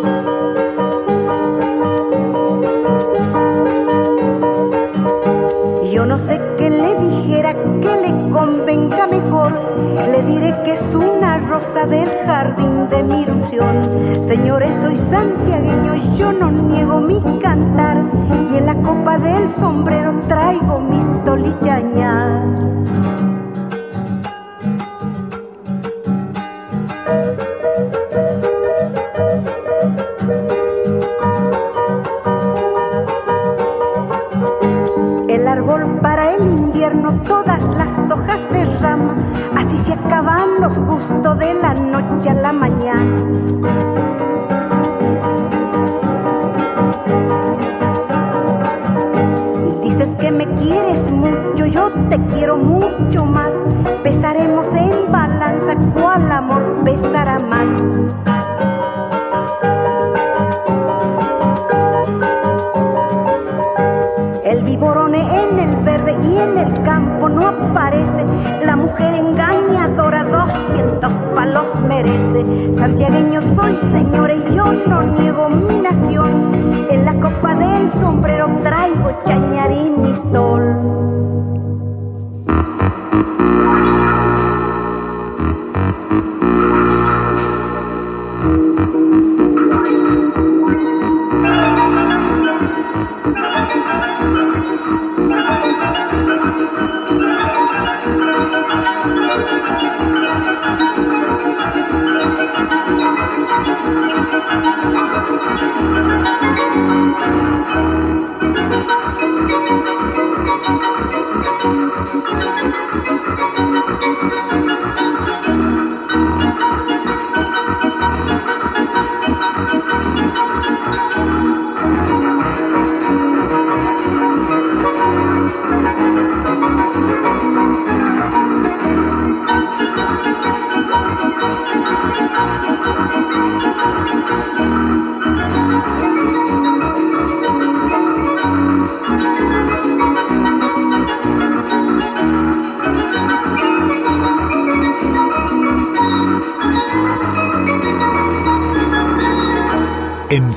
[6.58, 9.52] Qué le dijera que le convenga mejor.
[10.10, 14.24] Le diré que es una rosa del jardín de mi ilusión.
[14.26, 18.02] Señores, soy santiagueño, yo no niego mi cantar.
[18.52, 23.27] Y en la copa del sombrero traigo mis tolichañas.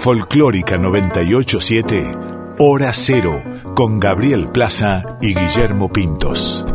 [0.02, 2.18] Folclórica 987,
[2.58, 3.44] Hora Cero,
[3.76, 6.66] con Gabriel Plaza y Guillermo Pintos.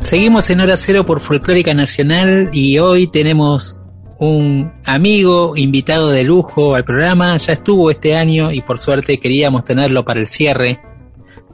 [0.00, 3.80] Seguimos en Hora Cero por Folclórica Nacional y hoy tenemos
[4.18, 7.36] un amigo invitado de lujo al programa.
[7.36, 10.80] Ya estuvo este año y por suerte queríamos tenerlo para el cierre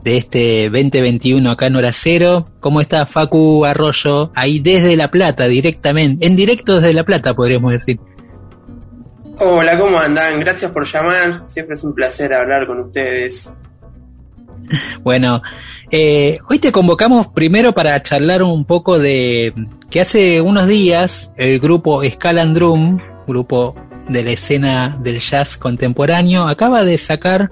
[0.07, 2.47] de este 2021 acá en Hora Cero.
[2.61, 4.31] ¿Cómo está Facu Arroyo?
[4.35, 7.99] Ahí desde La Plata, directamente, en directo desde La Plata, podríamos decir.
[9.37, 10.39] Hola, ¿cómo andan?
[10.39, 11.41] Gracias por llamar.
[11.49, 13.53] Siempre es un placer hablar con ustedes.
[15.03, 15.41] Bueno,
[15.91, 19.53] eh, hoy te convocamos primero para charlar un poco de
[19.89, 23.75] que hace unos días el grupo Scalandrum, Drum, grupo
[24.07, 27.51] de la escena del jazz contemporáneo, acaba de sacar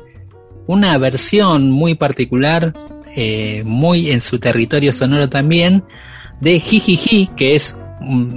[0.68, 2.74] una versión muy particular,
[3.16, 5.84] eh, muy en su territorio sonoro también,
[6.40, 7.78] de Jijiji, que es,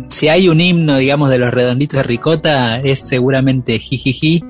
[0.08, 4.44] si hay un himno, digamos, de los redonditos de Ricota, es seguramente Jijiji.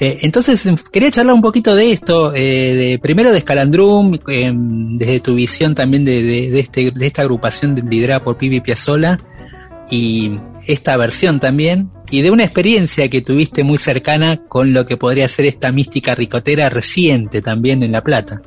[0.00, 4.18] Eh, entonces, quería charlar un poquito de esto, eh, de, primero de Scalandrum,
[4.96, 9.20] desde tu visión también de, de, este, de esta agrupación liderada por Pibi Piazzola,
[9.90, 14.96] y esta versión también, y de una experiencia que tuviste muy cercana con lo que
[14.96, 18.40] podría ser esta mística ricotera reciente también en La Plata.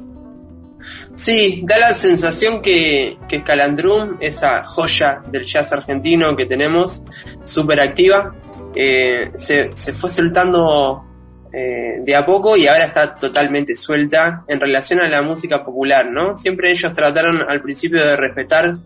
[1.14, 7.04] Sí, da la sensación que, que Calandrum, esa joya del jazz argentino que tenemos,
[7.44, 8.36] súper activa,
[8.76, 11.04] eh, se, fue soltando
[11.54, 16.10] eh, de a poco y ahora está totalmente suelta en relación a la música popular,
[16.10, 16.38] ¿no?
[16.38, 18.78] Siempre ellos trataron al principio de respetar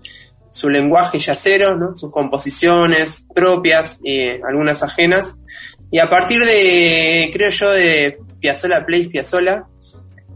[0.56, 1.98] su lenguaje yacero, ¿no?
[1.98, 5.38] sus composiciones propias y algunas ajenas.
[5.92, 9.66] Y a partir de, creo yo, de Piazzolla Play Piazzolla,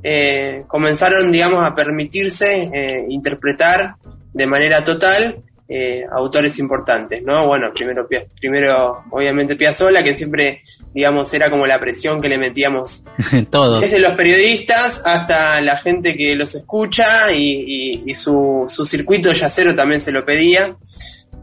[0.04, 3.96] eh, comenzaron, digamos, a permitirse eh, interpretar
[4.34, 5.42] de manera total
[5.72, 7.46] eh, autores importantes, ¿no?
[7.46, 8.08] Bueno, primero,
[8.40, 10.64] primero obviamente Piazzolla, que siempre,
[10.96, 13.04] digamos, era como la presión que le metíamos
[13.52, 13.80] Todo.
[13.80, 20.02] desde los periodistas hasta la gente que los escucha y, su, su circuito yacero también
[20.02, 20.76] se lo pedía.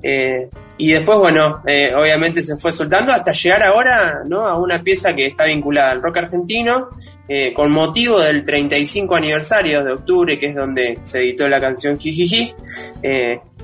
[0.03, 0.49] Eh,
[0.79, 4.41] y después, bueno, eh, obviamente se fue soltando hasta llegar ahora ¿no?
[4.47, 6.91] a una pieza que está vinculada al rock argentino,
[7.29, 11.99] eh, con motivo del 35 aniversario de octubre, que es donde se editó la canción
[11.99, 12.55] Jijiji.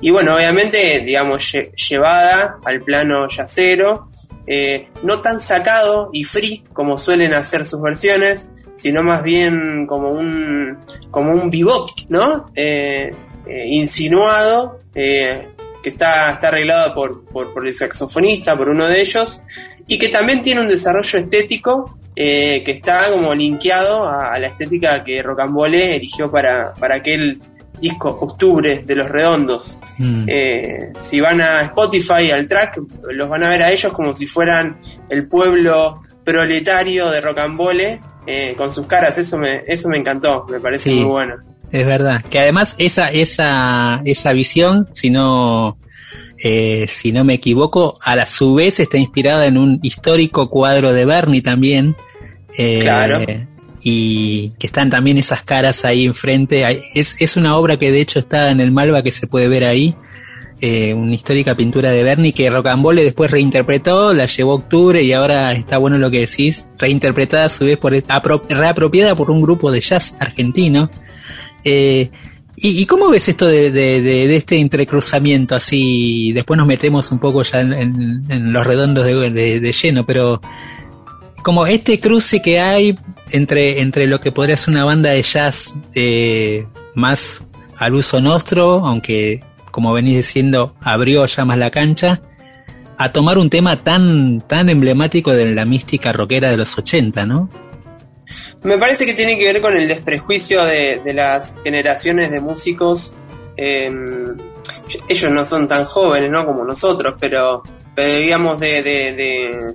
[0.01, 1.55] y bueno, obviamente, digamos,
[1.89, 4.09] llevada al plano yacero,
[5.03, 10.79] no tan sacado y free como suelen hacer sus versiones, sino más bien como un,
[11.11, 12.47] como un bebop, ¿no?
[13.45, 14.79] insinuado
[15.83, 19.43] que está, está arreglada por, por, el saxofonista, por uno de ellos,
[19.85, 25.03] y que también tiene un desarrollo estético eh, que está como linkeado a, la estética
[25.03, 27.39] que Rocambole eligió para, para aquel
[27.81, 29.77] disco Octubre de los Redondos.
[29.97, 30.23] Mm.
[30.25, 32.79] Eh, si van a Spotify, al track,
[33.11, 34.79] los van a ver a ellos como si fueran
[35.09, 39.17] el pueblo proletario de Rocambole eh, con sus caras.
[39.17, 42.21] Eso me, eso me encantó, me parece muy bueno es verdad.
[42.21, 45.79] Que además esa, esa, esa visión, si no,
[46.37, 50.93] eh, si no me equivoco, a la su vez está inspirada en un histórico cuadro
[50.93, 51.95] de Bernie también.
[52.59, 53.25] Eh, claro.
[53.81, 56.83] Y que están también esas caras ahí enfrente.
[56.93, 59.65] Es, es una obra que de hecho está en el Malva que se puede ver
[59.65, 59.95] ahí.
[60.61, 65.11] Eh, una histórica pintura de Bernie que Rocambole después reinterpretó, la llevó a octubre y
[65.11, 69.71] ahora está bueno lo que decís, reinterpretada a su vez por reapropiada por un grupo
[69.71, 70.89] de jazz argentino
[71.63, 72.09] eh,
[72.55, 76.31] ¿y, cómo ves esto de, este entrecruzamiento así?
[76.33, 80.41] Después nos metemos un poco ya en, los redondos de, lleno, pero
[81.41, 82.95] como este cruce que hay
[83.31, 86.65] entre, entre lo que podría ser una banda de jazz eh,
[86.95, 87.43] más
[87.77, 92.21] al uso nuestro, aunque como venís diciendo abrió ya más la cancha,
[92.97, 97.49] a tomar un tema tan, tan emblemático de la mística rockera de los 80, ¿no?
[98.63, 103.13] Me parece que tiene que ver con el desprejuicio de, las generaciones de músicos.
[103.57, 104.37] Em,
[105.07, 106.45] ellos no son tan jóvenes, ¿no?
[106.45, 107.63] Como nosotros, pero,
[107.95, 109.73] digamos de,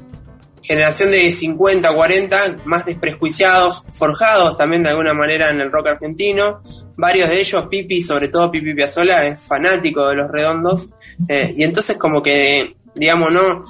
[0.62, 6.62] generación de 50, 40, más desprejuiciados, forjados también de alguna manera en el rock argentino.
[6.96, 10.90] Varios de ellos, Pipi, sobre todo Pipi Piazzola, es fanático de los redondos.
[11.28, 13.64] Eh, y entonces como que, digamos, no,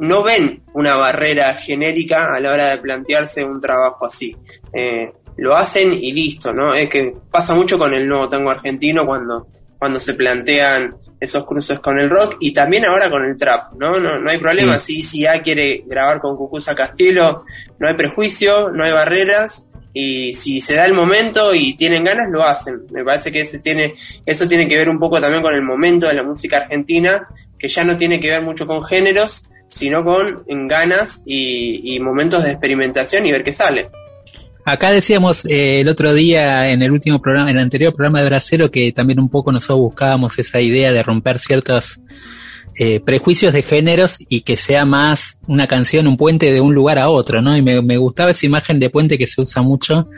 [0.00, 4.36] no ven una barrera genérica a la hora de plantearse un trabajo así.
[4.72, 6.74] Eh, lo hacen y listo, ¿no?
[6.74, 9.46] Es que pasa mucho con el nuevo tango argentino cuando,
[9.78, 13.98] cuando se plantean esos cruces con el rock y también ahora con el trap, ¿no?
[13.98, 14.80] No, no hay problema.
[14.80, 17.44] Si, si ya quiere grabar con Cucuza Castillo,
[17.78, 22.28] no hay prejuicio, no hay barreras y si se da el momento y tienen ganas,
[22.30, 22.82] lo hacen.
[22.90, 23.94] Me parece que ese tiene,
[24.24, 27.28] eso tiene que ver un poco también con el momento de la música argentina,
[27.58, 32.50] que ya no tiene que ver mucho con géneros, sino con ganas y, momentos de
[32.50, 33.88] experimentación y ver qué sale.
[34.66, 38.26] Acá decíamos eh, el otro día en el último programa, en el anterior programa de
[38.26, 42.00] Bracero, que también un poco nosotros buscábamos esa idea de romper ciertos
[42.78, 46.98] eh, prejuicios de géneros y que sea más una canción, un puente de un lugar
[46.98, 47.56] a otro, ¿no?
[47.56, 50.08] Y me, me gustaba esa imagen de puente que se usa mucho.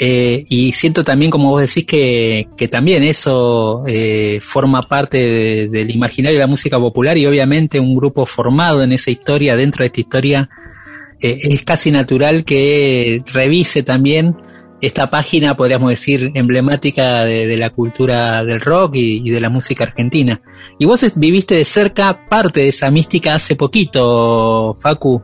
[0.00, 5.68] Eh, y siento también, como vos decís, que, que también eso eh, forma parte de-
[5.68, 9.82] del imaginario de la música popular y obviamente un grupo formado en esa historia, dentro
[9.82, 10.48] de esta historia,
[11.20, 14.34] eh, es casi natural que revise también
[14.80, 20.40] esta página, podríamos decir, emblemática de, la cultura del rock y, de la música argentina.
[20.78, 25.22] Y vos viviste de cerca parte de esa mística hace poquito, Facu.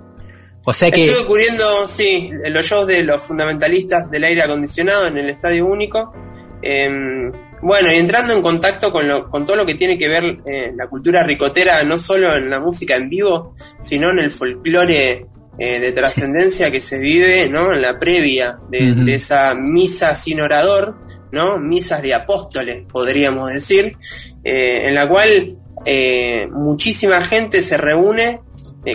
[0.65, 1.05] O sea que...
[1.05, 6.13] Estuve cubriendo, sí, los shows de los fundamentalistas del aire acondicionado en el Estadio Único.
[6.61, 7.31] Eh,
[7.63, 10.73] bueno, y entrando en contacto con, lo, con todo lo que tiene que ver eh,
[10.77, 15.27] la cultura ricotera, no solo en la música en vivo, sino en el folclore
[15.59, 17.73] eh, de trascendencia que se vive ¿no?
[17.73, 20.97] en la previa de, esa misa sin orador,
[21.33, 21.57] ¿no?
[21.59, 23.97] misas de apóstoles, podríamos decir,
[24.45, 25.57] eh, en la cual
[25.87, 28.41] eh, muchísima gente se reúne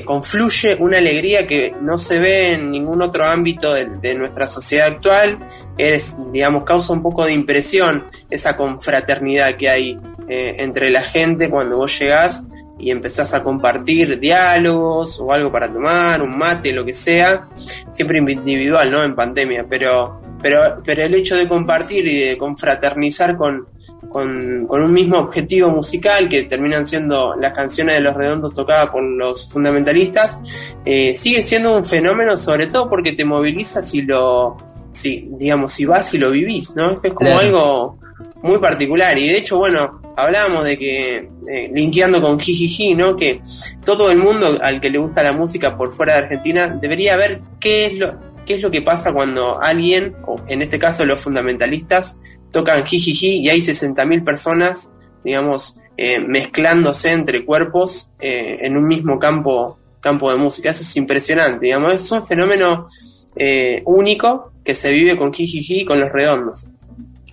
[0.05, 4.87] confluye una alegría que no se ve en ningún otro ámbito de, de nuestra sociedad
[4.87, 5.37] actual.
[5.77, 11.75] Es, digamos, causa un poco de impresión esa confraternidad que hay entre la gente cuando
[11.75, 12.47] vos llegás
[12.81, 17.47] y empezás a compartir diálogos o algo para tomar, un mate, lo que sea,
[17.91, 19.03] siempre individual, ¿no?
[19.03, 23.67] En pandemia, pero, pero, pero el hecho de compartir y de confraternizar con,
[24.09, 28.89] con, con un mismo objetivo musical que terminan siendo las canciones de los redondos tocadas
[28.89, 30.39] por los fundamentalistas,
[30.85, 34.57] eh, sigue siendo un fenómeno sobre todo porque te moviliza si lo,
[34.91, 36.99] si, digamos, si vas y lo vivís, ¿no?
[37.03, 37.39] Es como Claro.
[37.39, 37.97] algo
[38.41, 43.15] muy particular y de hecho, bueno, hablábamos de que, eh, linkeando con Jijiji, ¿no?
[43.15, 43.41] Que
[43.83, 47.41] todo el mundo al que le gusta la música por fuera de Argentina debería ver
[47.59, 51.19] qué es lo, qué es lo que pasa cuando alguien, o en este caso los
[51.19, 52.19] fundamentalistas,
[52.51, 54.91] tocan jijiji y hay 60.000 personas,
[55.23, 60.69] digamos, eh, mezclándose entre cuerpos eh, en un mismo campo, campo de música.
[60.69, 62.87] Eso es impresionante, digamos, es un fenómeno
[63.35, 66.67] eh, único que se vive con jijiji con los redondos.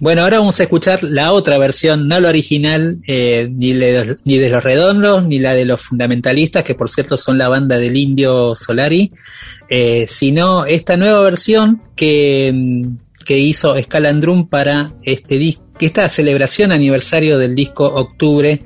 [0.01, 4.49] Bueno, ahora vamos a escuchar la otra versión, no la original, eh, ni, ni de
[4.49, 8.55] los redondos, ni la de los fundamentalistas, que por cierto son la banda del indio
[8.55, 9.13] Solari,
[9.69, 16.71] eh, sino esta nueva versión que, mm, que hizo Scalandrum para este disco, esta celebración
[16.71, 18.63] aniversario del disco Octubre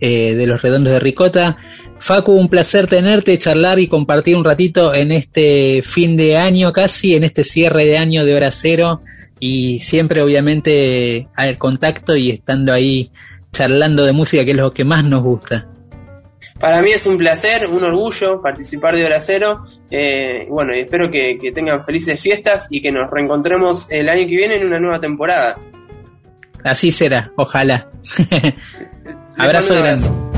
[0.00, 1.58] eh, de los redondos de Ricota.
[2.00, 7.14] Facu, un placer tenerte, charlar y compartir un ratito en este fin de año casi,
[7.14, 9.02] en este cierre de año de hora cero
[9.44, 13.10] y siempre obviamente al contacto y estando ahí
[13.50, 15.66] charlando de música que es lo que más nos gusta.
[16.60, 19.64] Para mí es un placer, un orgullo participar de Hora Cero.
[19.90, 24.28] Eh, bueno, y espero que, que tengan felices fiestas y que nos reencontremos el año
[24.28, 25.58] que viene en una nueva temporada.
[26.62, 27.90] Así será, ojalá.
[29.36, 30.31] Abrazo grande.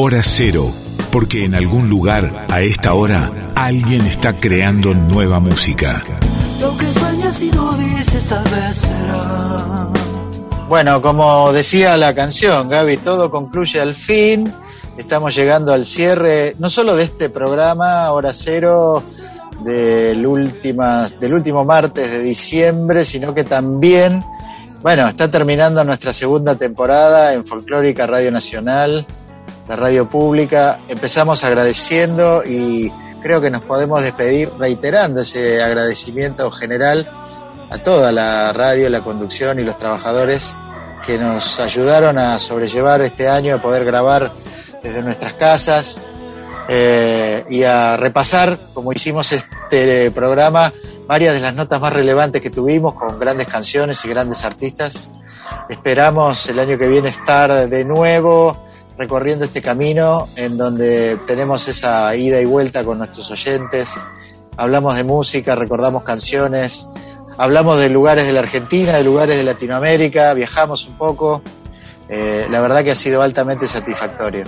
[0.00, 0.72] Hora Cero,
[1.10, 6.04] porque en algún lugar, a esta hora, alguien está creando nueva música.
[6.60, 9.88] Lo que sueñas y no dices tal vez será.
[10.68, 14.54] Bueno, como decía la canción, Gaby, todo concluye al fin.
[14.96, 19.02] Estamos llegando al cierre, no solo de este programa, Hora Cero,
[19.64, 24.22] del, últimas, del último martes de diciembre, sino que también,
[24.80, 29.04] bueno, está terminando nuestra segunda temporada en Folclórica Radio Nacional,
[29.68, 30.80] la radio pública.
[30.88, 32.90] Empezamos agradeciendo y
[33.20, 37.08] creo que nos podemos despedir reiterando ese agradecimiento general
[37.70, 40.56] a toda la radio, la conducción y los trabajadores
[41.04, 44.32] que nos ayudaron a sobrellevar este año, a poder grabar
[44.82, 46.00] desde nuestras casas
[46.68, 50.72] eh, y a repasar, como hicimos este programa,
[51.06, 55.04] varias de las notas más relevantes que tuvimos con grandes canciones y grandes artistas.
[55.68, 58.67] Esperamos el año que viene estar de nuevo
[58.98, 63.98] recorriendo este camino en donde tenemos esa ida y vuelta con nuestros oyentes.
[64.56, 66.88] Hablamos de música, recordamos canciones,
[67.36, 71.42] hablamos de lugares de la Argentina, de lugares de Latinoamérica, viajamos un poco.
[72.08, 74.44] Eh, la verdad que ha sido altamente satisfactorio.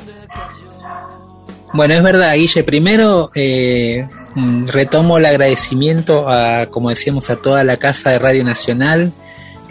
[1.72, 2.64] Bueno, es verdad, Guille.
[2.64, 4.08] Primero eh,
[4.66, 9.12] retomo el agradecimiento a, como decíamos, a toda la casa de Radio Nacional.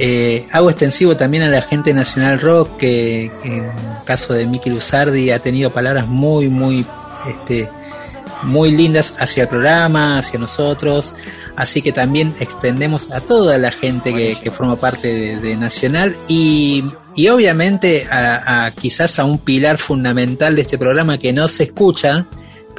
[0.01, 4.45] Eh, hago extensivo también a la gente Nacional Rock, que, que en el caso de
[4.45, 6.85] Miki Luzardi ha tenido palabras muy, muy,
[7.27, 7.69] este,
[8.43, 11.13] muy lindas hacia el programa, hacia nosotros.
[11.57, 16.15] Así que también extendemos a toda la gente que, que forma parte de, de Nacional
[16.29, 16.85] y,
[17.17, 21.63] y obviamente a, a quizás a un pilar fundamental de este programa que no se
[21.63, 22.25] escucha,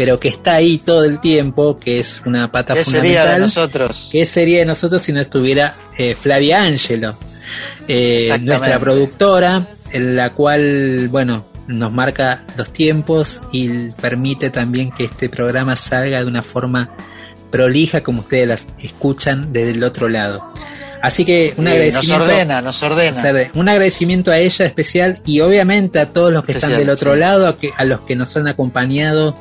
[0.00, 3.18] pero que está ahí todo el tiempo, que es una pata ¿Qué fundamental.
[3.18, 4.08] sería de nosotros?
[4.10, 7.18] ¿Qué sería de nosotros si no estuviera eh, Flavia Angelo,
[7.86, 15.04] eh, nuestra productora, en la cual, bueno, nos marca los tiempos y permite también que
[15.04, 16.96] este programa salga de una forma
[17.50, 20.50] prolija como ustedes las escuchan desde el otro lado.
[21.02, 22.18] Así que un Sí, agradecimiento.
[22.18, 23.50] nos ordena, nos ordena.
[23.54, 27.20] Un agradecimiento a ella especial y obviamente a todos los que están del otro sí.
[27.20, 29.34] lado, a, que, a los que nos han acompañado,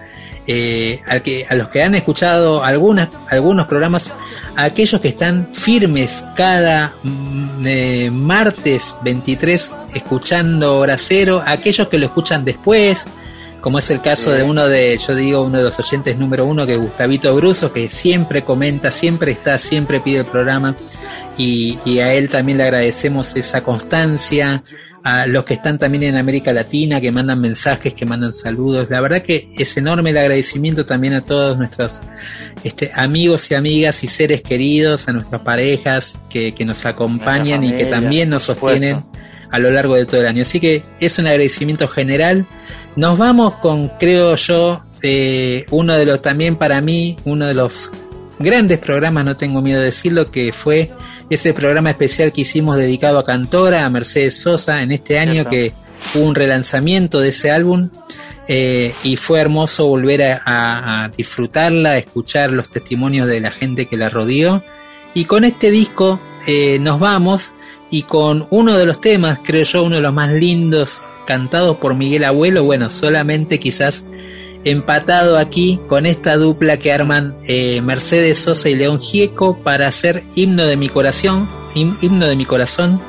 [0.48, 4.12] eh, al que, a los que han escuchado algunas, algunos programas,
[4.56, 11.88] a aquellos que están firmes cada mm, eh, martes 23 escuchando Hora Cero, a aquellos
[11.90, 13.06] que lo escuchan después,
[13.62, 16.66] como es el caso de uno de, yo digo, uno de los oyentes número uno,
[16.66, 20.76] que es Gustavito Bruso, que siempre comenta, siempre está, siempre pide el programa.
[21.40, 24.62] Y, y a él también le agradecemos esa constancia,
[25.04, 28.90] a los que están también en América Latina, que mandan mensajes, que mandan saludos.
[28.90, 32.02] La verdad que es enorme el agradecimiento también a todos nuestros
[32.64, 37.72] este, amigos y amigas y seres queridos, a nuestras parejas que, que nos acompañan y
[37.72, 38.80] que también nos supuesto.
[38.80, 39.04] sostienen
[39.52, 40.42] a lo largo de todo el año.
[40.42, 42.46] Así que es un agradecimiento general.
[42.96, 47.92] Nos vamos con, creo yo, eh, uno de los también para mí, uno de los
[48.40, 50.92] grandes programas, no tengo miedo de decirlo, que fue
[51.30, 55.50] ese programa especial que hicimos dedicado a Cantora, a Mercedes Sosa, en este año Cierto.
[55.52, 55.74] que
[56.16, 57.90] hubo un relanzamiento de ese álbum.
[58.52, 63.52] eh, y fue hermoso volver a, a- a disfrutarla, a escuchar los testimonios de la
[63.52, 64.64] gente que la rodeó.
[65.14, 67.54] Y con este disco eh, nos vamos
[67.92, 71.94] y con uno de los temas, creo yo, uno de los más lindos cantados por
[71.94, 74.06] Miguel Abuelo, bueno, solamente quizás
[74.64, 80.24] empatado aquí con esta dupla que arman eh, Mercedes Sosa y León Gieco para hacer
[80.36, 83.02] himno de mi corazón, him- himno de mi corazón.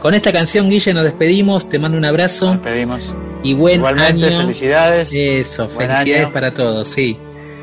[0.00, 3.14] Con esta canción, Guille, nos despedimos, te mando un abrazo Despedimos.
[3.42, 4.40] y buen Igualmente, año.
[4.42, 5.14] felicidades.
[5.14, 6.32] Eso, Buen felicidades año.
[6.34, 7.18] para todos, sí.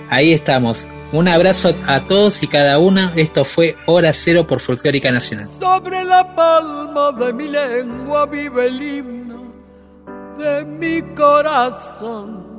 [0.10, 0.88] Ahí estamos.
[1.14, 3.12] Un abrazo a todos y cada una.
[3.16, 5.48] Esto fue Hora Cero por Folclórica Nacional.
[5.48, 9.54] Sobre la palma de mi lengua vive el himno
[10.40, 12.51] de mi corazón.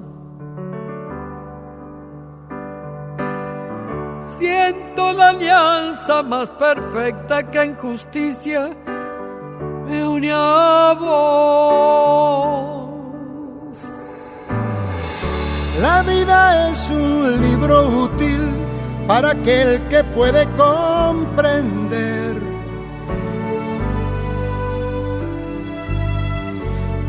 [4.23, 8.71] Siento la alianza más perfecta que en justicia
[9.85, 12.63] me une a vos.
[15.81, 18.49] La vida es un libro útil
[19.09, 22.41] para aquel que puede comprender.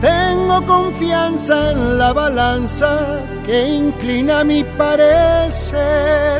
[0.02, 6.33] Tengo confianza en la balanza que inclina mi parecer.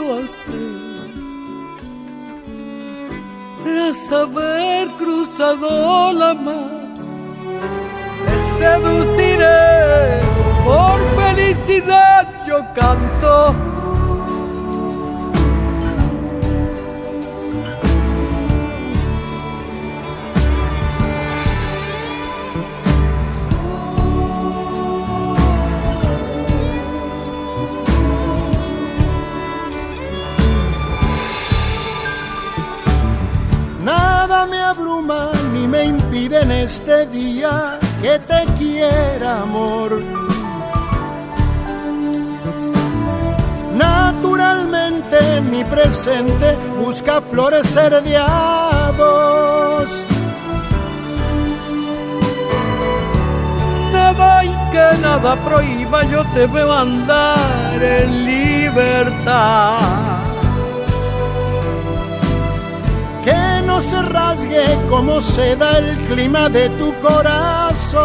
[0.00, 1.10] Hacer
[3.62, 6.82] tras haber cruzado la mar.
[8.26, 10.20] Te seduciré
[10.64, 13.71] por felicidad yo canto
[36.34, 40.02] en este día que te quiera, amor.
[43.74, 50.06] Naturalmente mi presente busca florecer de a dos.
[53.92, 60.11] Nada que nada prohíba, yo te veo andar en libertad.
[63.90, 68.02] se rasgue como se da el clima de tu corazón.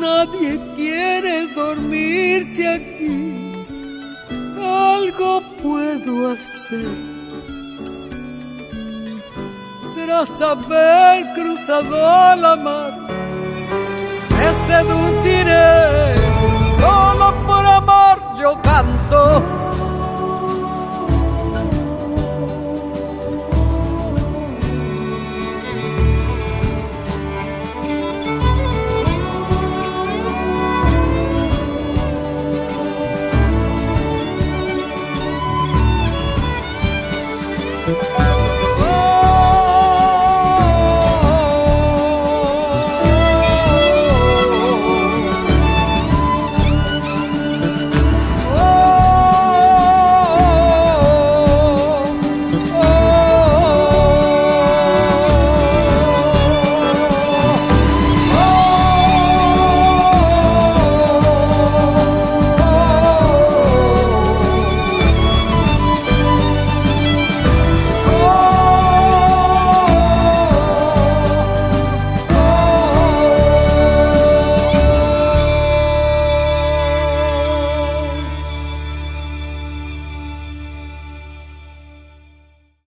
[0.00, 3.64] Nadie quiere dormirse aquí,
[4.58, 6.88] algo puedo hacer.
[9.94, 12.92] Tras haber cruzado la mar,
[14.36, 16.14] me seduciré,
[16.78, 19.65] solo por amor yo canto